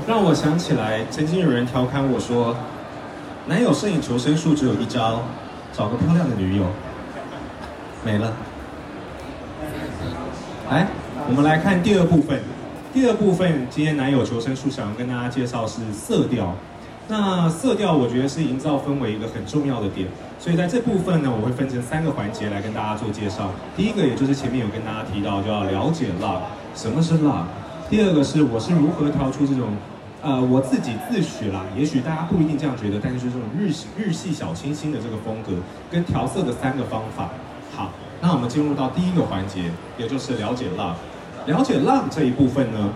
[0.06, 2.56] 让我想起来曾经有人调侃我说，
[3.46, 5.22] 男友摄影求生术只有一招，
[5.72, 6.64] 找个漂亮的女友，
[8.04, 8.32] 没了。
[10.70, 10.86] 来，
[11.28, 12.40] 我们来看第二部分。
[12.92, 16.54] 第二部分，今天男友求生术想要跟大家介绍是色调。
[17.08, 23.50] 那色调我觉得是营造氛围一个很重要的点，所以在这部分呢，我会分成三个环节来跟大家做介绍。
[23.76, 26.40] 第一个，也就是前面有跟大家提到，就要了解啦
[26.74, 27.46] 什么是蜡。
[27.90, 29.68] 第二个是我是如何调出这种，
[30.22, 35.52] 呃，我自己自诩啦，也许大家不一定这样觉得，但是就是这种日系日系小清新的这个风格
[35.90, 37.30] 跟调色的三个方法。
[37.74, 40.94] 好，那我们进入到第一个环节，也就是了解 love，。
[41.46, 42.90] 了解 love 这一部分呢，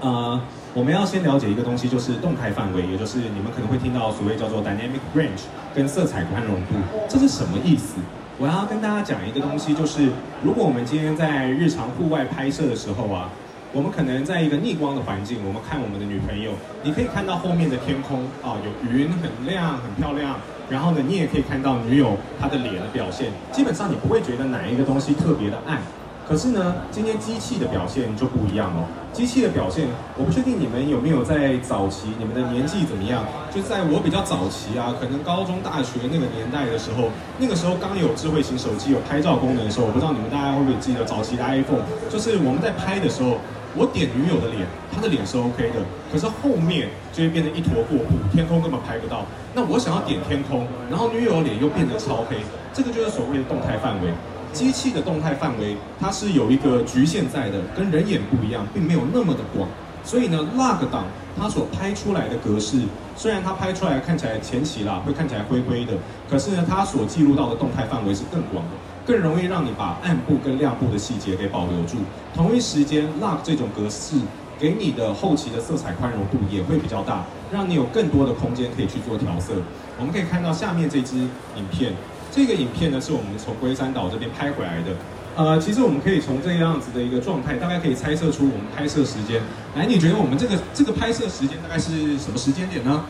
[0.00, 0.40] 呃。
[0.72, 6.76] 我们要先了解一个东西，就是动态范围，也就是你们可能会听到所谓叫做 dynamic range 跟色彩宽容度，
[7.08, 7.96] 这是什么意思？
[8.38, 10.10] 我要跟大家讲一个东西，就是
[10.44, 13.28] 如果我们今天在日常户外拍摄的时候啊，
[13.72, 16.50] 我们可能在一个逆光的环境，我们看我们的女朋友，
[16.82, 20.34] 你可以看到后面的天空啊，有云很亮很漂亮，
[20.68, 25.78] 然后呢，你也可以看到女友她的脸的表现，基本上你不会觉得哪一个东西特别的暗。
[26.26, 28.86] 可是呢，今天机器的表现就不一样了。
[29.12, 33.24] 机器的表现，我不确定你们有没有在早期，你们的年纪怎么样？
[33.52, 43.38] 就在我比较早期啊，可能高中、大学那个年代的时候，那个时候刚有智慧型手机有拍照功能的时候，我不知道你们大家会不会记得早期的 iPhone，就是我们在拍的时候，
[43.76, 45.80] 我点女友的脸，她的脸是 OK 的，
[46.12, 49.24] 可是后面就会变成一坨过布，天空根本拍不到。
[49.54, 52.36] 那我想要点天空，然后女友的脸又变得超黑，
[52.72, 54.10] 这个就是所谓的动态范围。
[54.52, 59.68] 机器的动态范围，它是有一个局限在的，跟人眼不一样，并没有那么的广。
[60.02, 61.04] 所以呢，log 档
[61.38, 62.80] 它所拍出来的格式，
[63.14, 65.92] 虽然它拍出来看起来前期啦，会看起来灰灰的，
[66.28, 68.70] 可是呢，它所记录到的动态范围是更广的，
[69.06, 71.98] 更容易让你把暗部跟亮部的细节给保留住。
[72.34, 74.16] 同一时间，log 这种格式
[74.58, 79.54] 给你的后期的色彩宽容度也会比较大，让你有更多的空间可以去做调色。
[79.98, 81.16] 我们可以看到下面这支
[81.56, 81.94] 影片。
[82.32, 84.94] 这个影片呢，是我们从龟山岛这边拍回来的。
[85.36, 89.40] 呃，其实我们可以从这样子的一个状态，大概可以猜测出我们拍摄时间。
[89.74, 93.04] 来，你觉得我们这个这个拍摄时间大概是什么时间点呢？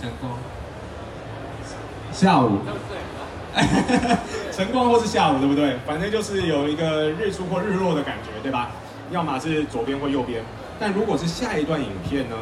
[0.00, 0.32] 晨光，
[2.12, 2.58] 下午。
[4.52, 5.76] 晨光或是下午，对不对？
[5.86, 8.70] 反正就是有一个日出或日落的感觉，对吧？
[9.10, 10.42] 要么是左边或右边。
[10.80, 12.36] 但如果是下一段影片呢？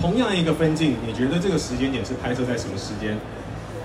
[0.00, 3.16] 同样一个分镜，你觉得这个时间点是拍摄在什么时间？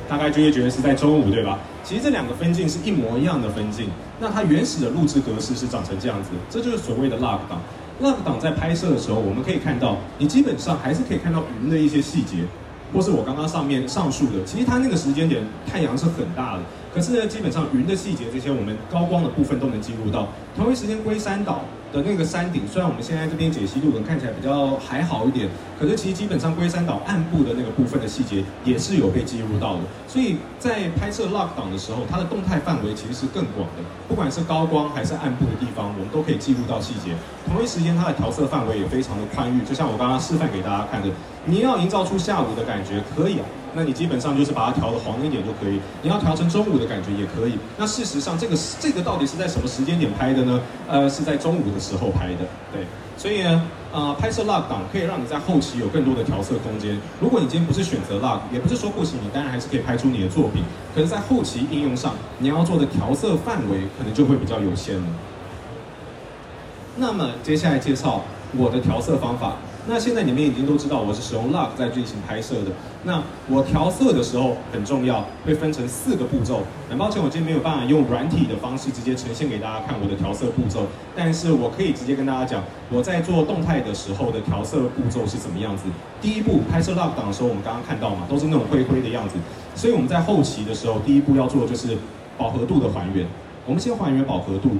[0.09, 1.59] 大概就会觉得是在中午，对吧？
[1.83, 7.61] 其实这两个分镜是一模一样的分镜，那它原始的录制格式是长成这样子，这就是所谓的 log 档。
[8.01, 12.37] log 档在拍摄的时候，我们可以看到，你基本上还是可以看到云的一些细节，
[12.93, 16.63] 或是我刚刚上面上述的，其实它那个时间点太阳是很大的。
[16.93, 20.29] 可是呢，基本上云的细节这些，我们高光的部分都能记录到。
[20.55, 21.61] 同一时间，龟山岛
[21.93, 25.47] 的那个山顶，虽然我们现在这边解析度可能看起来比较还好一点，
[25.79, 29.79] 可是其实基本上龟山岛暗部的那个部分的细节也是有被记录到的。
[30.07, 37.15] 所以在拍摄 lock 档的时候，它的动态范围其实是更广的，不管是高光还是暗部的地方，我们都可以记录到细节。
[37.45, 41.07] 同一时间，它的调色范围也非常的宽裕，就像我刚刚示范给大家看的，
[41.45, 43.45] 你要营造出下午的感觉，可以啊。
[43.77, 47.59] 那你基本上就是把它调的黄一点就可以，你要调成中午的感觉也可以。
[47.77, 50.59] 那事实上，这个这个到底是在什么时间点拍的呢？
[50.87, 52.39] 呃，是在中午的时候拍的。
[52.73, 52.81] 对，
[53.15, 56.97] 所以呢，呃，拍摄 log 档可以让你在后期有更多的调色空间。
[57.21, 60.63] 如果你今天不是选择 log，也不是说不行，你当然还是可以拍出你的作品。
[60.95, 65.05] 可是，在后期应用上，你要做的调色范围可能就会比较有限了。
[66.95, 68.23] 那么，接下来介绍
[68.55, 69.53] 我的调色方法。
[69.89, 72.71] 那现在你们已经都知道我是使用 log 在进行拍摄的。
[73.03, 76.63] 那我调色的时候很重要，会分成四个步骤。
[76.89, 85.83] 很抱歉，我今天没有办法用软体的方式直接呈现给大家看我的调色步骤，但是我可以直接跟大家讲，我在做动态的时候的调色步骤是怎么样子。
[86.21, 89.35] 第一步拍摄 log 档的时候，我们刚刚看到嘛，都是那种灰灰的样子，
[89.73, 91.97] 所以我们在后期的时候，第一步要做的就是
[92.37, 93.25] 饱和度的还原。
[93.65, 94.71] 我们先还原饱和度，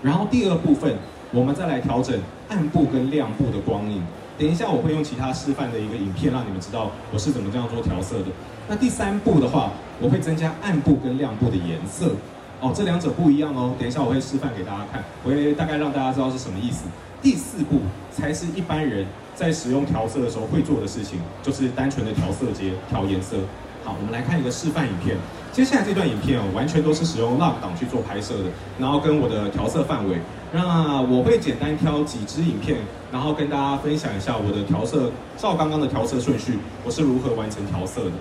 [0.00, 0.96] 然后第二部分
[1.32, 4.02] 我们再来调整暗部跟亮部的光影。
[4.36, 8.26] 等一下，我会用其他示范的一个影片，让你们知道我是怎么这样做调色的。
[8.68, 9.70] 那第三步的话，
[10.00, 12.12] 我会增加暗部跟亮部的颜色。
[12.60, 13.74] 哦，这两者不一样哦。
[13.78, 16.84] 等一下我会示范给大家看，我会大概让大家知道是什么意思。
[17.22, 23.36] 第四步才是一般人在使用调色的时候会做的事情，就是单纯的调色阶、调颜色。
[23.84, 25.14] 好，我们来看一个示范影片。
[25.52, 28.44] 接下来这段影片哦，完全都是使用 log 档去做拍摄的，
[28.78, 30.16] 然后跟我的调色范围。
[30.52, 32.78] 那我会简单挑几支影片，
[33.12, 38.12] 然后跟大家分享一下我的调色，照刚刚的调色顺序，我是如何完成调色的。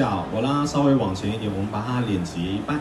[0.00, 2.80] 下，我让它稍微往前一点，我们把它脸截一半。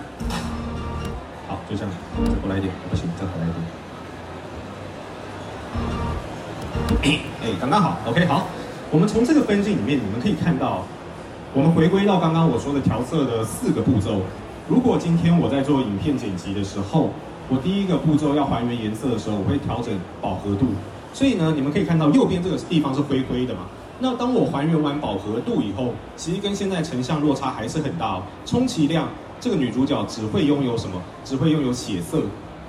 [1.49, 1.91] 好，就这样，
[2.23, 3.51] 再过来一点，不行，再回来一
[7.03, 7.19] 点。
[7.43, 8.47] 哎，刚刚好，OK，好。
[8.89, 10.85] 我们从这个分镜里面，你们可以看到，
[11.53, 14.21] 我们回归到刚刚我说的调色的四个步骤。
[14.69, 17.09] 如果今天我在做影片剪辑的时候，
[17.49, 20.67] 我第一个步骤要还原颜色的时候，我会调整饱和度。
[21.13, 23.67] 所以呢，你们可以看到右边这个地方是灰灰的嘛。
[24.01, 28.23] 那当我还原完饱和度以后，其实跟现在成像落差还是很大哦。
[28.45, 29.09] 充其量
[29.41, 31.01] 这个女主角只会拥有什么？
[31.25, 32.21] 只会拥有血色，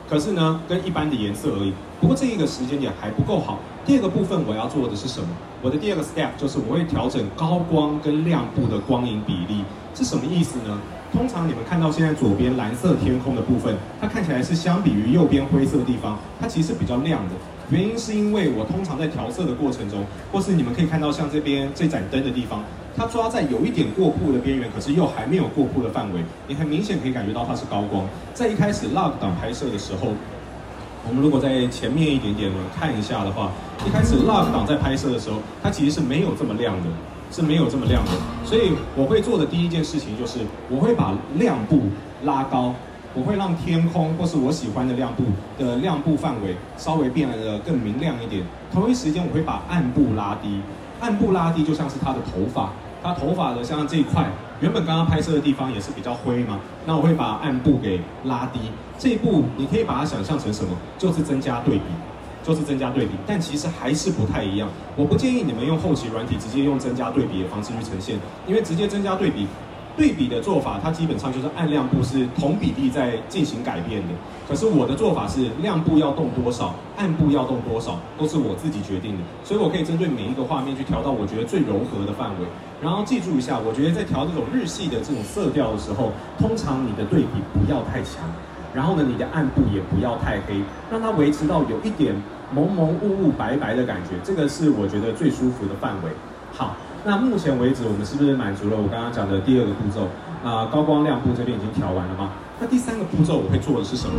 [0.09, 1.73] 可是呢，跟一般的颜色而已。
[2.01, 3.61] 不过这一个时间点还不够好。
[3.87, 5.29] 第二个部分我要做的是什么？
[5.63, 9.65] 我的第二个 step 就是我会调整高光跟亮部的光影比例。
[9.95, 10.79] 是什么意思呢？
[11.13, 17.35] 通常你们看到现在左边蓝色天空的部分，它看起来是相比于右边灰色的地方，它其实是比较亮的。
[17.69, 22.63] 原因是因为我通常在调色的过程中，或是你们可以看到像这边这盏灯的地方，
[22.97, 28.07] 它抓在有一点过曝的边缘，可是又还没有过曝的范围，你很明显可以感觉到它是高光。
[28.33, 30.13] 在一开始 log 档拍摄的时候，
[31.09, 33.51] 我们如果在前面一点点我们看一下的话，
[33.85, 36.89] 一开始 log 档在拍摄的时候，它其实是没有这么亮的。
[37.31, 38.11] 是没有这么亮的，
[38.45, 41.83] 所以我会做的第一件事情就是，我会把亮部
[42.25, 42.75] 拉高，
[43.15, 45.25] 我会让天空或是我喜欢的亮部
[45.59, 48.43] 的亮部范围稍微变得更明亮一点。
[48.73, 50.61] 同一时间，我会把暗部拉低，
[51.01, 52.71] 暗部拉低就像是他的头发，
[53.03, 54.29] 他头发的像这一块，
[54.61, 58.59] 原本刚刚拍摄的地方也是比较灰嘛，那我会把暗部给拉低。
[58.99, 60.77] 这一步你可以把它想象成什么？
[60.99, 61.85] 就是增加对比。
[62.43, 64.69] 就是增加对比，但其实还是不太一样。
[64.97, 69.47] 我不建议你们用后期软体直接用增加对比的方式去呈现，因为直接增加对比，
[69.97, 74.09] 对比的做法它基本上就是暗亮部是同比例在进行改变的。
[74.49, 79.21] 可是我的做法是亮部要动多少，暗部要动多少，都是我自己决定的。
[79.45, 82.47] 所以我可以针对每一个画面去调到我觉得最柔和的范围。
[82.83, 88.25] 然后记住一下，我觉得在调这种日系的这种色调的时候，通常你的对比不要太强。
[88.75, 92.15] 然后呢，你的暗部也不要太黑，让它维持到有一点
[92.55, 96.11] 蒙蒙雾雾白白的感觉，这个是我觉得最舒服的范围。
[96.53, 100.09] 好，那目前为止我们是不是满足了我刚刚讲的第二个步骤？
[100.43, 102.31] 啊、高光亮部这边已经调完了吗？
[102.59, 104.15] 那第三个步骤我会做的是什么？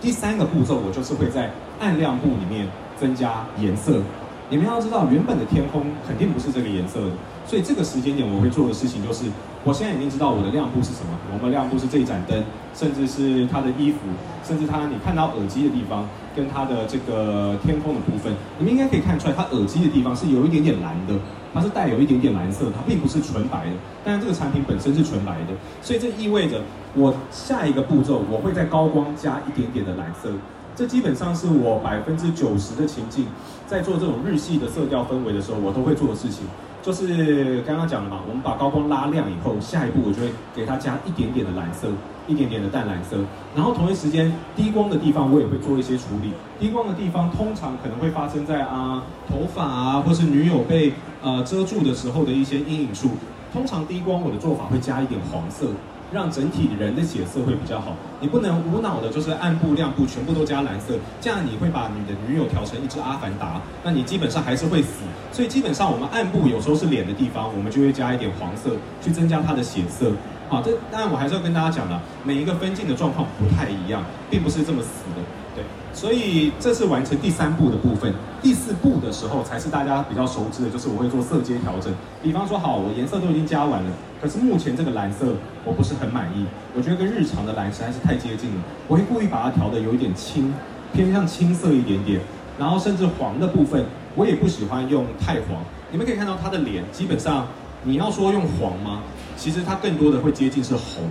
[0.00, 2.66] 第三个步骤我就是会在暗亮部里面
[2.96, 4.00] 增加颜色。
[4.48, 7.10] 你们要知道，原本的天空肯定不是这个颜色的，
[7.46, 9.26] 所以这个时间点我会做的事情就是，
[9.64, 11.12] 我现在已经知道我的亮部是什么。
[11.32, 12.42] 我们亮部是这一盏灯，
[12.74, 13.98] 甚至是他的衣服，
[14.42, 21.14] 甚至他你看到耳机的地方，跟他的这个天空的部分，你们应该可以看出来，他耳机的地方是有一点点蓝的，
[21.52, 23.72] 它是带有一点点蓝色，它并不是纯白的。
[24.02, 25.52] 但是这个产品本身是纯白的，
[25.82, 26.62] 所以这意味着
[26.94, 30.30] 我下一个步骤我会在高光加一点点的蓝色。
[30.76, 33.26] 这基本上是我百分之九十的情境，
[33.64, 36.44] 在做这种日系的色调氛围的时候，我都会做的事情，
[36.84, 41.88] 就是刚刚讲的嘛，我们把高光拉亮以后，下一步我就会给它加一点点的蓝色，
[42.28, 43.16] 一点点的淡蓝色，
[43.56, 46.32] 然后同一时间低光的地方我也会做一些处理。
[46.60, 50.92] 低光的地方通常可能会发生在啊头发啊，或是女友被
[51.22, 53.08] 呃遮住的时候的一些阴影处。
[53.50, 55.68] 通常低光我的做法会加一点黄色。
[56.14, 57.96] 让整体人的血色会比较好。
[58.20, 65.02] 你不能无脑的，就是暗部亮部全部都加蓝色，这样你会把你的女友调成一只阿凡达，那你基本上还是会死。
[65.32, 68.70] 所以基本上我们暗部有时候是脸的地方，我们就会加一点黄色
[69.02, 70.12] 去增加它的血色。
[70.48, 75.22] 好，这当然我还是要跟大家讲了，每一个分镜的状况不太一样，并不是这么死的。
[75.54, 78.12] 对，所以这是完成第三步的部分。
[78.42, 81.92] 第四步的时候才是大家比较熟知的，就是我会做色阶调整。
[82.22, 83.90] 比方说，好，我颜色都已经加完了，
[84.20, 85.34] 可是目前这个蓝色
[85.64, 86.44] 我不是很满意，
[86.76, 90.52] 我觉得跟日常的蓝实在是太接近了，我会故意把它调得有一点青，
[90.92, 92.20] 偏向青色一点点。
[92.58, 93.84] 然后甚至黄的部分，
[94.14, 95.62] 我也不喜欢用太黄。
[95.90, 97.46] 你们可以看到他的脸，基本上
[97.84, 99.00] 你要说用黄吗？
[99.36, 101.04] 其实它更多的会接近是红，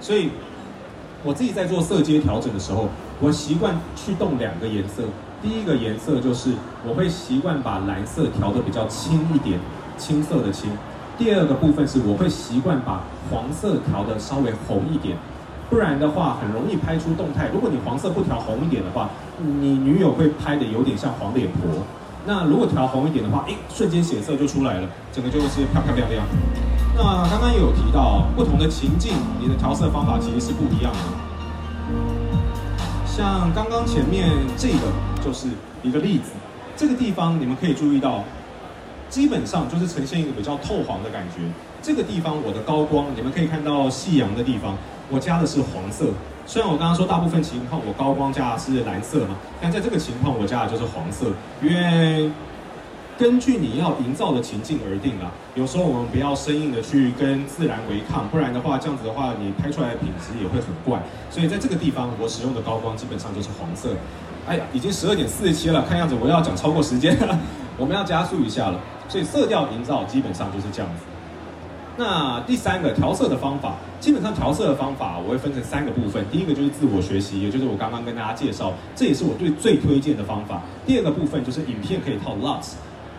[0.00, 0.30] 所以。
[1.24, 2.88] 我自己在做色阶调整的时候，
[3.20, 5.04] 我习惯去动两个颜色。
[5.40, 6.50] 第一个颜色就是
[6.84, 9.60] 我会习惯把蓝色调得比较青一点，
[9.96, 10.72] 青色的青。
[11.16, 15.16] 第二个部分是我会习惯把黄色调得稍微红一点，
[15.70, 17.48] 不然的话很容易拍出动态。
[17.54, 19.08] 如果你黄色不调红一点的话，
[19.38, 21.70] 你女友会拍得有点像黄脸婆。
[22.26, 26.26] 那如果调红一点的话，诶，瞬间血色就出来了，整个就是漂漂亮亮。
[26.94, 30.98] 那刚刚有提到，不同的情境，你的调色方法其实是不一样的。
[33.06, 34.78] 像刚刚前面这个
[35.24, 35.48] 就是
[35.82, 36.30] 一个例子，
[36.76, 38.24] 这个地方你们可以注意到，
[39.08, 41.42] 基本上就是呈现一个比较透黄的感觉。
[41.82, 44.76] 这个地方我的高光，你们可以看到夕阳的地方，
[45.10, 46.06] 我加的是黄色。
[46.46, 51.26] 虽然我刚刚说大部分情况我高光加的是蓝色嘛，但在这个情况我加的就是黄色，
[51.62, 52.30] 因为
[53.22, 55.30] 根据你要营造的情境而定啦。
[55.54, 61.00] 有时候我们不要生硬的去跟自然违抗，不然的话这样子的话你拍出来的品质也会很怪。
[61.30, 63.90] 所以在这个地方我使用的高光基本上就是黄色。
[64.44, 67.38] 哎呀，已经十二点四十七了，看样子我要讲超过时间了，
[67.78, 68.80] 我们要加速一下了。
[69.08, 71.04] 所以色调营造基本上就是这样子。
[71.96, 76.24] 那第三个调色的方法，基本上调色的方法我会分成三个部分。
[76.32, 80.60] 第一个就是自我学习，也就是我刚刚跟大家介绍，这也是我对最推荐的方法。
[80.84, 82.72] 第二个部分就是影片可以套 LUTs，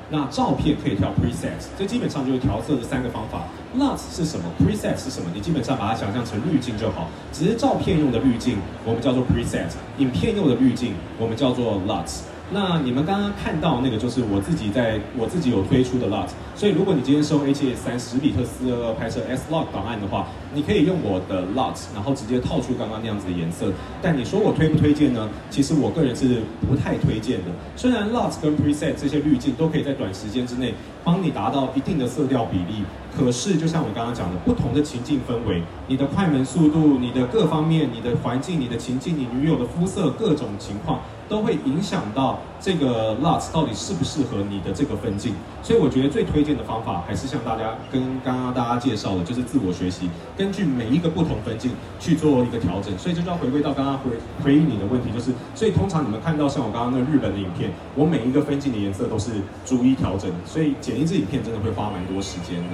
[0.09, 3.47] 那照片可以调 presets，这基本上就是调色的三个方法。
[3.77, 5.29] LUT 是什么？presets 是什么？
[5.33, 7.07] 你基本上把它想象成滤镜就好。
[7.31, 12.32] 只是照片用的滤镜我们叫做 presets；，影片用的滤镜我们叫做 LUTs。
[12.53, 23.71] 那你们刚刚看到那个就是我自己在我自己有推出的 LUT，所以如果你今天是用 H.E.3 十比特斯二二拍摄 S-Log 档案的话，你可以用我的 LUT，然后直接套出刚刚那样子的颜色。
[24.03, 25.27] 但你说我推不推荐呢？
[25.49, 27.45] 其实我个人是不太推荐的。
[27.75, 32.83] 虽然 LUT 跟 Preset 这些滤镜都可以在短时间之内帮你达到一定的色调比例，
[33.17, 40.99] 可是就像我刚刚讲的，不同的情境氛围，你的快门速度、你的各方面、你的环境、你的情境、你女友的肤色各种情况。
[41.33, 50.07] 都会影响到这个 LUTs 到底适不适合你的这个分镜，所以我觉得最推荐的方法还是像大家跟刚刚大家介绍的，就是自我学习，
[50.37, 52.95] 根据每一个不同分镜去做一个调整。
[52.99, 54.11] 所以这就要回归到刚刚回
[54.43, 59.31] 回应你的问题，就是所以通常你们看到像我刚刚那个日本的影片，我每一个分镜的颜色都是
[59.65, 62.69] 逐一调整，所以剪一支影片真的会花蛮多时间的。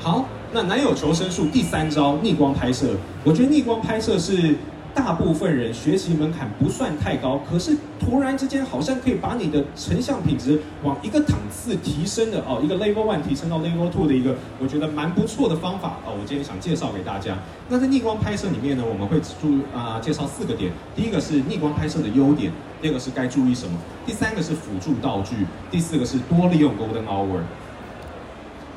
[0.00, 4.56] 好，那男友求生术第三招逆光拍摄，我觉得逆光拍摄是。
[4.96, 16.16] 大部分人学习门槛不算太高，可是突然之间好像可以把你的成像品质往一个档次提升的哦，一个 level one 提升到 level two 的一个，我觉得蛮不错的方法哦。
[16.18, 17.36] 我今天想介绍给大家。
[17.68, 20.72] 那在逆光拍摄里面呢，我们会注啊、介绍四个点。
[20.96, 27.42] 第一个是逆光拍摄的优点，第二个是该注意什么，第三个是辅助道具，第四个是多利用 golden hour。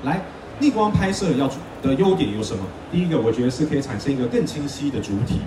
[0.04, 0.22] 来，
[0.60, 1.50] 逆光拍摄要
[1.82, 2.66] 的优点有什么？
[2.92, 5.40] 第一个，我觉得是可以产生一个更清晰的主体。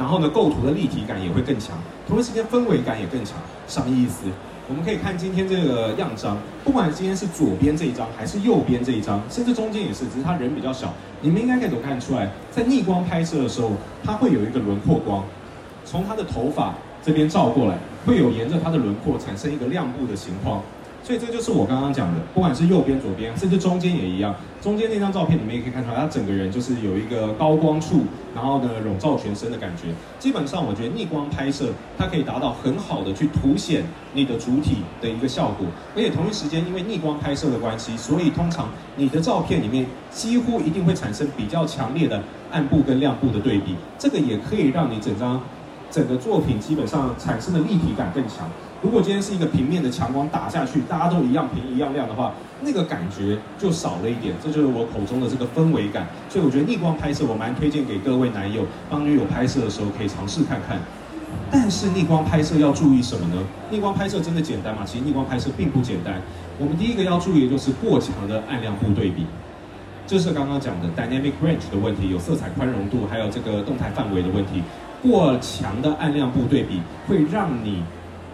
[0.00, 1.76] 然后呢，构图的立体感也会更强，
[2.08, 3.36] 同时间氛围感也更强。
[3.68, 4.24] 什么意思？
[4.66, 13.72] 我们可以看今天这个样张，不管今天是左边这一张，还是右边这一张，甚至中间也是，只是他人比较小，你们应该可以都看出来，在逆光拍摄的时候，
[14.02, 15.22] 它会有一个轮廓光，
[15.84, 16.72] 从他的头发
[17.02, 17.76] 这边照过来，
[18.06, 20.62] 会有沿着他的轮廓产生一个亮部的情况。
[21.02, 24.34] 所以这就是我刚刚讲的，不管是右边、左边，甚至中间也一样。
[24.60, 28.02] 中间那张照片你们也可以看出来，他整个人就是有一个高光处，
[28.34, 29.88] 然后呢，笼罩全身的感觉。
[30.18, 33.82] 基本上，我觉得逆光拍摄它可以达到很好的去凸显
[34.12, 35.66] 你的主体的一个效果。
[35.96, 42.22] 而且同一时间，因为逆光拍摄的关系，所以通常你的照片里面几乎一定会产生比较强烈的
[42.52, 43.74] 暗部跟亮部的对比。
[43.98, 45.40] 这个也可以让你整张
[45.90, 48.46] 整个作品基本上产生的立体感更强。
[48.82, 54.34] 如果今天是一个平面的强光打下去，大家都一样平一样亮的话，那个感觉就少了一点。
[54.42, 56.06] 这就是我口中的这个氛围感。
[56.30, 60.78] 所以我觉得逆光拍摄我蛮推荐给各位男友帮女友拍摄的时候可以尝试看看。
[61.50, 63.42] 但是逆光拍摄要注意什么呢？
[63.70, 64.82] 逆光拍摄真的简单吗？
[64.86, 66.14] 其实逆光拍摄并不简单。
[66.58, 69.26] 我们第一个要注意的就是过强的暗亮部对比，
[70.06, 74.62] 这是刚刚讲的 dynamic range 的问题，有色彩宽容度，还有这个动态范围的问题。
[75.02, 77.82] 过强的暗亮部对比会让你。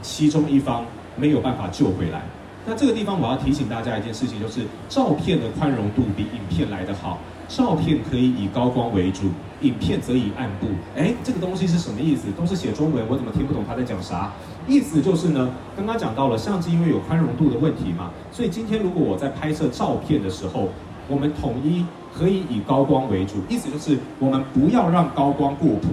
[0.02, 0.84] 其中一方
[1.16, 2.22] 没有办法救回来，
[2.66, 7.18] 那这个地方我要提醒大家一件事情，就是照片的宽容度比影片来得好。
[7.48, 9.26] 照片可以以高光为主，
[9.60, 10.66] 影片则以暗部。
[10.96, 12.26] 哎，这个东西是什么意思？
[12.36, 14.32] 都是写中文，我怎么听不懂他在讲啥？
[14.66, 20.70] 意思就是呢，刚刚讲到了相机因为有宽容度的问题嘛，所以今天如果我在拍摄照片的时候，
[21.06, 25.88] 我们统一可以以高光为主，意思就是我们不要让高光过曝。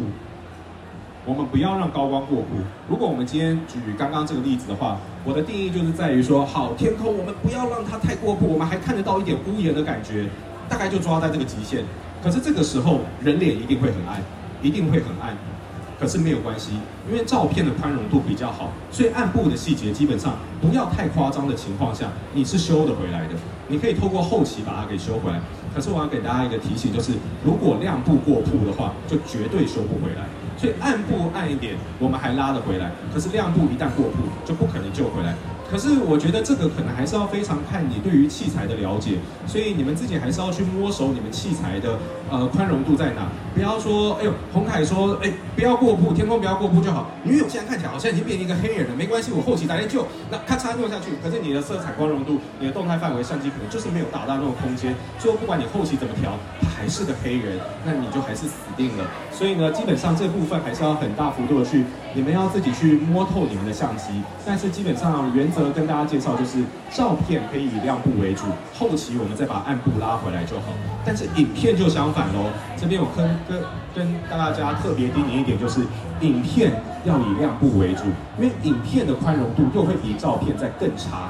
[1.26, 2.48] 我们不要让高光过曝。
[2.90, 10.28] 如果我们今天举刚刚这个例子的话，我的定义就是在于说，好，天空我们不要让它太过曝，我们还看得到一点屋檐的感觉，
[10.68, 11.86] 大概就抓在这个极限。
[12.22, 14.22] 可是这个时候人脸一定会很暗，
[14.62, 15.38] 一定会很暗。
[15.98, 16.72] 可是没有关系，
[17.10, 23.36] 因为照片的宽容度比较好，所以暗部的细节基本上不要太夸张的情况下，你是修得回来的。
[23.70, 25.40] 你可以透过后期把它给修回来。
[25.74, 27.14] 可是我要给大家一个提醒，就是
[27.46, 30.28] 如果亮部过曝的话，就绝对修不回来。
[30.58, 32.92] 所以暗部暗一点，我们还拉得回来。
[33.14, 35.34] 可是亮部一旦过曝，就不可能救回来。
[35.74, 39.18] 可是我觉得这个可能还是要非常看你对于器材的了解，
[39.48, 41.98] 所以你们自己还是要去摸熟你们器材的
[42.30, 43.28] 呃宽容度在哪。
[43.56, 47.10] 不要说，哎呦，洪凯说，哎，不要过曝，天空不要过曝就好。
[47.24, 50.06] 女友现在看起来好像已经变成一个黑人了，没关系，我后期打点救。
[50.30, 54.94] 那咔嚓弄下去，可是你的色彩宽容度、你的动态范围、相机可能就是没有达到那种空间。
[55.18, 59.10] 最后不管你后期怎么调，它还是个黑人，那你就还是死定了。
[59.32, 64.06] 所以呢，基本上这部分还是要很大幅度的去，你们要自己去摸透你们的相机。
[64.46, 68.44] 但是基本上原则跟大家介绍就是，照片可以以亮部为主，
[68.78, 70.64] 后期我们再把暗部拉回来就好。
[71.06, 73.64] 但是影片就相反喽，这边我跟跟
[73.96, 75.82] 跟大家特别叮咛一点，就是
[76.22, 76.72] 影片
[77.06, 78.04] 要以亮部为主，
[78.38, 81.30] 因为影片的宽容度又会比照片再更差。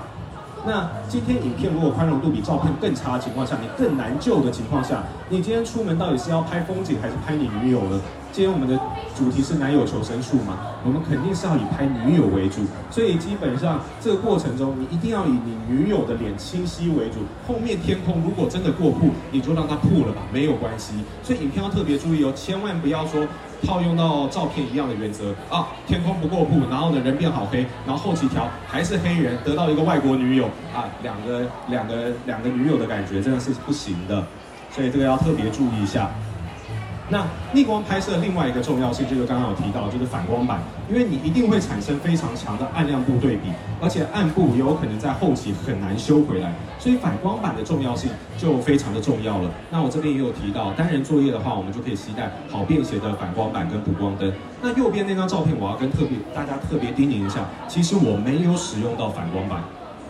[0.66, 8.00] 那今天影片如果宽容度比照片更差的情况下，你更难救的情况下，你今天出门到底是要拍风景还是拍你女友呢？
[8.34, 8.76] 今天我们的
[9.16, 17.20] 主题是男友求生术嘛，我们肯定是要以拍女友为主，所以基本上这个过程中，你一定要以你女友的脸清晰为主。
[17.48, 20.96] 后面天空如果真的过曝，你就让它曝了吧，没有关系。
[21.22, 23.24] 所以影片要特别注意哦，千万不要说。
[23.66, 34.26] 套用到照片一样的原则啊，天空不过曝，然后呢人变好黑，然后后期调还是黑人，得到一个外国女友啊，两个两个两个女友的感觉真的是不行的，
[34.72, 36.12] 所以这个要特别注意一下。
[37.14, 40.60] 那逆光拍摄另外一个重要性，就是刚刚有提到，就是反光板，
[40.90, 49.52] 因为你一定会产生非常强的暗亮部对比，而且暗部也有可能在后期很难修回来，所以反光板的重要性就非常的重要了。
[49.70, 54.34] 那我这边也有提到，单人作业的话，我们就可以携带好便携的反光板跟补光灯。
[54.60, 59.62] 那右边那张照片，我要跟特别大家特别叮咛一下，其实我没有使用到反光板。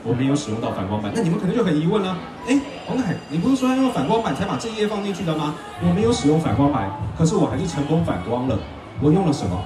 [0.05, 2.15] 我没有使用到反光板，那你们可能就很疑问了，
[2.47, 5.55] 哎，王凯，你不是说要用反光板才把这一页放进去的吗？
[5.81, 8.59] 我没有使用反光板，可是我还是成功反光了。
[8.99, 9.57] 我用了什么？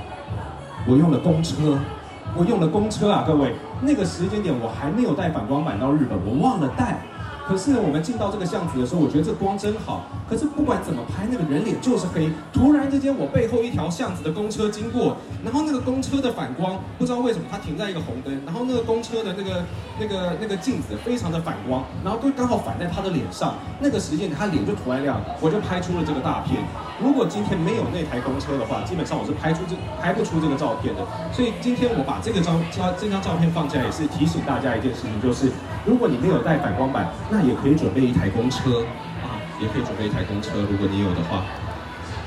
[0.87, 1.79] 我用了公车，
[2.35, 6.99] 我用了公车啊，各位，那个时间点我还没有带反光板到日本，我忘了带。
[7.47, 10.03] 可是我们进到这个巷子的时候，我觉得这光真好。
[10.29, 12.29] 可是不管怎么拍，那个人脸就是黑。
[12.51, 19.63] 突然之间，我背后一条巷子的公车经过，然后那个公车的反光，不知道为什么它停在一个红灯，然后那个公车的那个
[19.97, 23.55] 那个那个镜子非常的反光，然后都刚好反在他的脸上。
[23.79, 26.61] 那个时间他脸就突然亮，我就拍出了这个大片。
[26.99, 31.01] 如果今天没有那台公车的话，基本上我是拍出这拍不出这个照片的。
[31.31, 35.51] 所以今天我把这个照照这张照片放下来，也是提醒大家一件事情，就是
[35.85, 38.81] 如果你没有带反光板，那也可以准备一台公车
[39.21, 40.57] 啊，也可以准备一台公车。
[40.69, 41.45] 如果你有的话，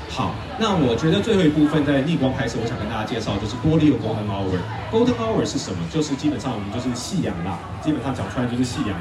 [0.07, 4.55] 好，那我觉得最后一部分在逆光拍摄，我想跟大家介绍就是玻璃有 Golden Hour。
[4.91, 5.77] Golden Hour 是什么？
[5.91, 8.95] 就是基本上我们就是夕阳啦，基本上讲出来就是夕阳。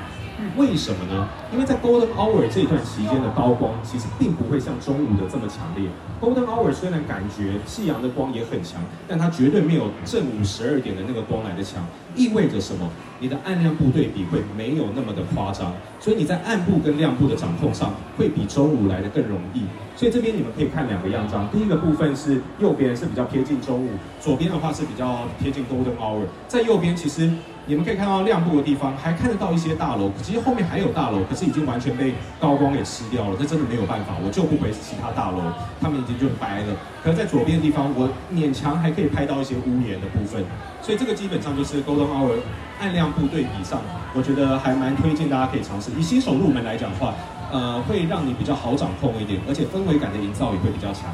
[0.56, 1.28] 为什么呢？
[1.52, 5.88] 因为在 Golden Hour 这段期间的高光，其实并不会像中午的这么强烈。
[6.20, 11.84] Golden Hour 虽然感觉夕阳的光也很强，但它绝对没有正午十二点的那个光来的强。
[12.16, 12.88] 意味着什么？
[13.20, 19.62] 你的暗亮部对比会没有那么的夸张，所以你在暗部跟亮部的掌控上，会比中午来的更容易。
[19.94, 26.22] 所以这边你们可以看两个样张，第一个部分是右边是比较贴近中午，左边的话是比较贴近 Golden Hour。
[26.48, 27.30] 在右边其实。
[27.66, 30.10] 你们可以看到亮部的地方，还看得到一些大楼。
[30.22, 33.36] 其实后面还有大楼，可是已经完全被高光给吃掉了。
[33.38, 35.38] 这真的没有办法，我救不回其他大楼，
[35.80, 36.74] 他们已经就白了。
[37.04, 40.44] 可是在左边的地方，我勉强还可以拍到一些屋檐的部分。
[40.82, 42.40] 所以这个基本上就是 Golden Hour
[42.80, 43.80] 暗亮部对比上，
[44.14, 45.92] 我觉得还蛮推荐大家可以尝试。
[45.96, 47.14] 以新手入门来讲的话，
[47.52, 51.04] 呃，会让你比较好掌控一点，而且氛围感的营造也会比较强。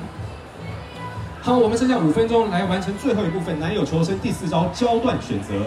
[1.42, 5.66] 好，我们剩下五分钟来完成最后一部分，男友求生第四招焦段选择。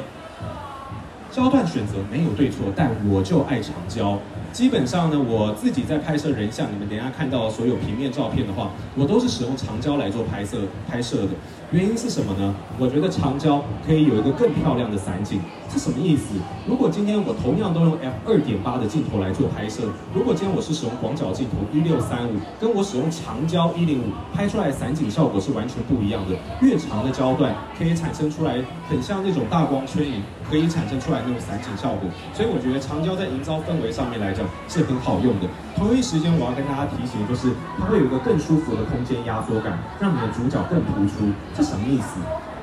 [1.32, 4.20] 焦段选择没有对错，但我就爱长焦。
[4.52, 10.58] 基本上呢，我自己在拍摄人像，你们等下看到所有平面照片的话，我都是使用长焦来做拍摄
[10.90, 11.30] 拍摄的。
[11.72, 12.56] 原因是什么呢？
[12.80, 15.40] 我觉得长焦可以有一个更漂亮的散景。
[15.72, 16.34] 是什么意思？
[16.68, 19.84] 如果今天我同样都用 f 二点八的镜头来做拍摄，
[20.16, 26.34] 如果今天我是使用广角镜头一六三五，跟我使用长焦一零五，拍出来散景效果是完全不一样的。
[26.60, 28.58] 越长的焦段可以产生出来
[28.90, 32.10] 很像那种大光圈影，可以产生出来那种散景效果。
[32.34, 35.46] 所以我觉得长焦在营造氛围上面来讲是很好用的。
[35.78, 41.30] 同一时间，我要跟大家提醒，就是它会有一个更舒服的空间压缩感，让你的主角更突出。
[41.60, 42.16] 这什么意思？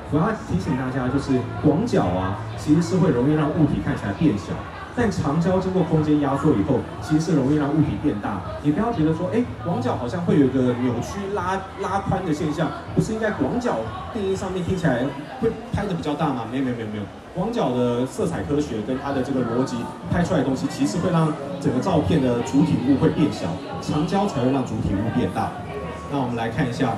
[0.09, 4.53] 我要提醒大家，就是广角啊，其实是会容易让物体看起来变小，
[4.95, 8.41] 但长焦经过空间压缩以后，其实是容易让物体变大。
[8.63, 13.75] 你不要觉得说，哎，广角好像会有一个扭曲拉拉宽的现象，不是应该广角
[14.11, 15.05] 定义上面听起来
[15.41, 16.45] 会拍得比较大吗？
[16.51, 17.03] 没有没有没有没有，
[17.35, 19.77] 广角的色彩科学跟它的这个逻辑
[20.09, 21.31] 拍出来的东西，其实会让
[21.61, 23.45] 整个照片的主体物会变小，
[23.79, 25.51] 长焦才会让主体物变大。
[26.11, 26.95] 那我们来看一下。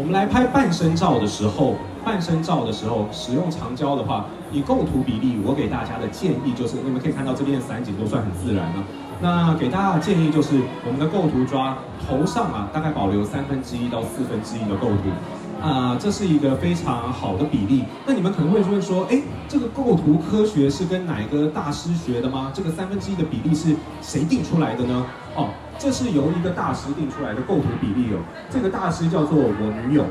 [0.00, 8.82] 我们来拍半身照的时候，半身照的时候使用长焦的话，以构图比例，我给大家的建议就是，你们可以看到这边的散景都算很自然了。
[9.20, 11.76] 那给大家的建议就是，我们的构图抓
[12.08, 15.12] 头上啊，大概保留三分之一到四分之一的构图。
[15.60, 17.84] 啊、这是一个非常好的比例。
[18.06, 22.50] 那你们可能会问说，哎，这个构图科学是跟哪个大师学的吗？
[22.54, 25.06] 这个三分之一的比例是谁定出来的呢？
[25.36, 25.48] 哦，
[25.78, 28.18] 这是由一个大师定出来的构图比例哦。
[28.50, 30.04] 这个大师叫做我女友，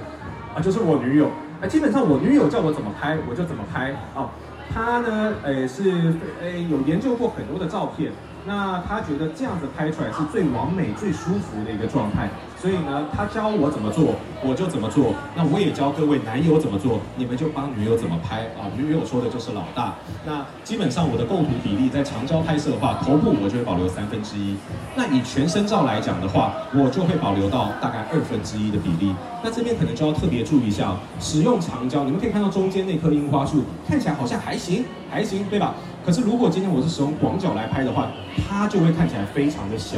[0.56, 1.30] 啊，就是我女友。
[1.62, 3.92] 啊，基本上我女友叫我怎么拍，我就怎么拍。
[4.16, 4.30] 哦，
[4.74, 8.12] 她呢，诶是诶有研究过很多的照片。
[8.46, 12.30] 那他觉得这样子拍出来是最完美、最舒服的一个状态，
[12.62, 15.14] 所以呢，他教我怎么做，我就怎么做。
[15.34, 18.68] 那我也教各位男友怎么做，你们就帮女友怎么拍啊。
[18.76, 19.96] 女友说的就是老大。
[20.26, 24.58] 那基本上我的构图比例在长焦拍摄的话，头部我就会保留三分之一。
[24.94, 29.16] 那以全身照来讲的话，我就会保留到大概二分之一的比例。
[29.42, 35.74] 那这边可能就要特别注意一下，使用长焦，你们可以看到中间那棵樱花树，看起来好像还行，还行，对吧？
[36.06, 38.08] 可是如果今天我是使用广角来拍的话，
[38.50, 39.98] 它就会看起来非常的小，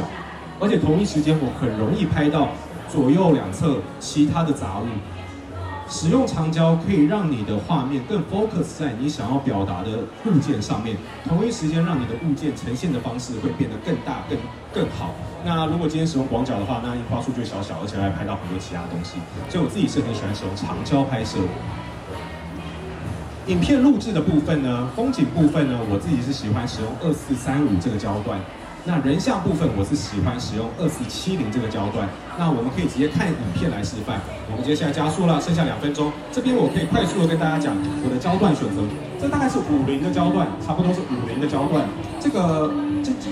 [0.62, 2.48] 而且同一时间我很容易拍到
[2.88, 4.86] 左右两侧其他的杂物。
[5.88, 10.96] 使用长焦可以让你的画面更 focus 在你想要表达的物件上面，
[11.28, 14.38] 同一时间让你的物件呈现的方式会变得更大、更
[14.72, 15.10] 更好。
[15.44, 19.18] 那如果今天使用广角的话，那樱花树就小小，而且还拍到很多其他东西。
[19.50, 21.36] 所以我自己是很喜欢使用长焦拍摄。
[23.48, 28.38] 影片录制的部分呢，风景部分呢，我自己是喜欢使用二四三五这个焦段。
[28.84, 32.08] 那人像部分，我是喜欢使用二四七零这个焦段。
[32.36, 34.18] 那我们可以直接看影片来示范。
[34.50, 36.10] 我们接下来加速了，剩下两分钟。
[36.32, 38.82] 这边我可以快速的跟大家讲我的焦段选择。
[39.20, 41.86] 这大概是五零的焦段，差不多是五零的焦段。
[42.18, 42.74] 这个
[43.04, 43.30] 这这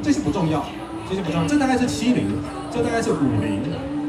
[0.00, 0.64] 这些不重要，
[1.10, 1.48] 这些不重要。
[1.48, 2.38] 这大概是七零，
[2.70, 3.58] 这大概是五零，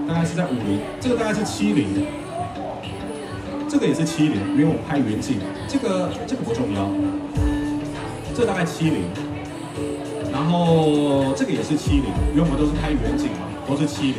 [0.08, 0.78] 大概是在五零。
[1.02, 2.06] 这个大概是七零。
[3.66, 6.86] 这个也是七零，因为我拍远景，这个这个不重要。
[8.36, 9.10] 这大概七零，
[10.34, 14.17] 然后这个也是七零，因为我们都是拍远景嘛，都是七零。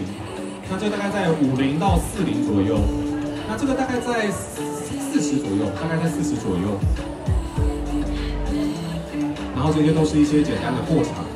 [0.70, 2.78] 那这大概在五零到四零左右，
[3.50, 6.78] 那这个大概在四十左右，大概在四十左右。
[9.56, 11.26] 然后这些都是一些简单的过场。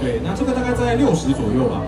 [0.00, 1.82] 对，那这个大概在六十左右吧。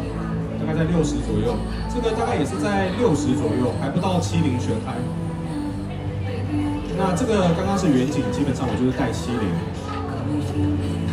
[0.59, 1.55] 大概在六十左右，
[1.87, 4.99] 这个大概也是在六十左右，还不到七零全开。
[6.99, 9.47] 那这个刚刚是远景，基本上我就是带七零。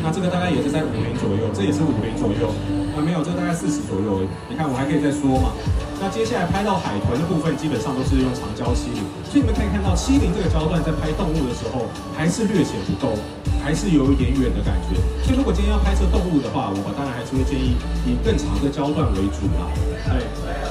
[0.04, 2.52] 那这个大概也是在五零左右，这也是五零左右。
[2.92, 4.20] 啊，没有，这个大概四十左右。
[4.52, 5.56] 你看我还可以再说嘛。
[6.04, 9.00] 那接下来拍到海豚的部分，基本上都是用长焦七零。
[9.24, 13.16] 所以你们可以看到七零这个焦段在拍动物的时候，还是略显不够。
[13.64, 19.72] 还是有一点远的感觉，所以如果今天要拍摄动物的话，我当然还是会建议以更长的焦段为主啦。
[20.04, 20.20] 对，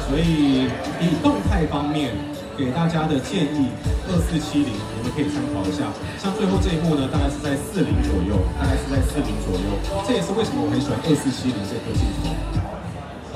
[0.05, 0.68] 所以
[1.01, 2.12] 以动态方面
[2.57, 3.68] 给大家的建议，
[4.09, 5.88] 二四七零你们可以参考一下。
[6.18, 9.66] 像最后这一幕呢，大概是在四零左右，大概是在四零左右。
[10.07, 12.28] 这也是为什么我很喜欢二四七零这颗镜头。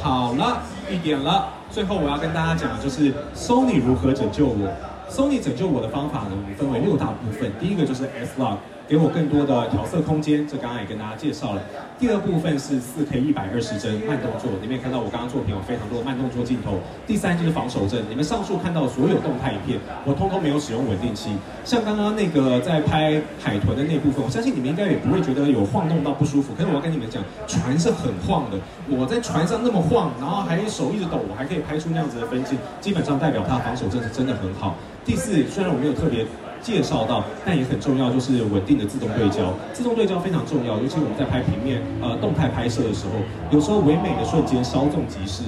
[0.03, 4.69] 好了，一点了，最后我要跟大家讲的就是 Sony 如何拯救我。
[5.09, 7.51] Sony 拯救我的方法呢，分为六大部分。
[7.59, 8.59] 第一个就是 S-Log。
[8.89, 11.63] 给我更多的调色空间，这刚刚也跟大家介绍了。
[11.99, 16.79] 第二部分是四 K 一百二十帧慢动作，你们也看到我刚刚作品有非常多的慢动作镜头。
[17.05, 21.31] 第三就是防手震，你们上述看到所有动态影片，我通通没有使用稳定器。
[21.65, 26.55] 像刚刚那个在拍海豚的那部分，我相信你们应该也不会觉得有晃动到不舒服。
[26.55, 28.59] 可是我要跟你们讲，船是很晃的。
[28.89, 34.77] 我在船上那么晃，然后还手一直抖，我还可以拍出那样子的分镜，基本上代表它防手震是真的很好。
[35.05, 36.25] 第四，虽然我没有特别。
[36.67, 39.55] 介绍到，但也很重要，就是稳定的自动对焦。
[39.73, 45.45] 自动对焦非常重要，尤其我们在拍平面、呃动态拍摄的时候，有时候唯美的瞬间稍纵即逝。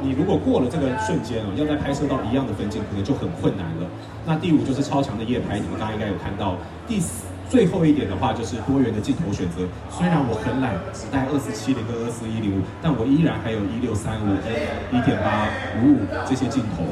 [0.00, 3.86] 你如果过了这个瞬间哦，要再拍摄到一样的分镜，可能就很困难了。
[4.24, 6.56] 那第五就是超强的夜拍，你们刚刚应该有看到。
[6.88, 9.68] 第四，最后一点的话就是多元的镜头选择。
[9.92, 14.32] 虽然我很懒，只带二四七零跟二四一零五，但我依然还有一六三五、
[14.88, 15.52] 一点八、
[15.84, 16.82] 五五这些镜头。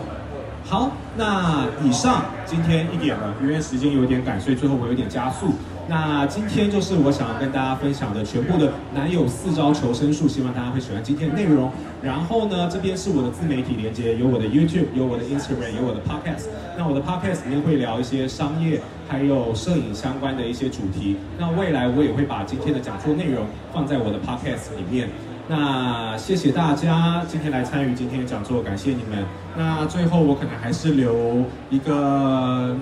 [0.71, 5.49] 好，那以上今天一点了，因为时间有点赶，所以最后我有点加速。
[5.89, 11.73] 那今天就是我想要跟大家分享的全部的男友四招求生术，希望大家会喜欢今天的内容。
[12.01, 16.47] 然后呢，这边是我的自媒体连接，有我的 YouTube，有我的 Instagram，有我的 Podcast。
[16.79, 21.17] 那我的 Podcast 里面会聊一些商业还有摄影相关的一些主题。
[21.37, 25.09] 那未来我也会把今天的讲座内容放在我的 Podcast 里面。
[25.51, 29.27] 那谢谢大家今天来参与今天的讲座，感谢你们。
[29.57, 32.77] 那最后我可能还是留一个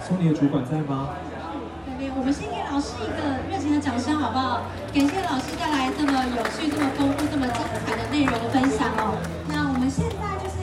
[0.00, 1.10] 送你的主管在吗？
[1.98, 4.62] 对，我们先给老师一个热情的掌声好不好？
[4.94, 9.20] 感谢老师带来这么有趣、这么丰富、这么精彩的内容的分享哦。
[9.46, 10.53] 那我们现在就是。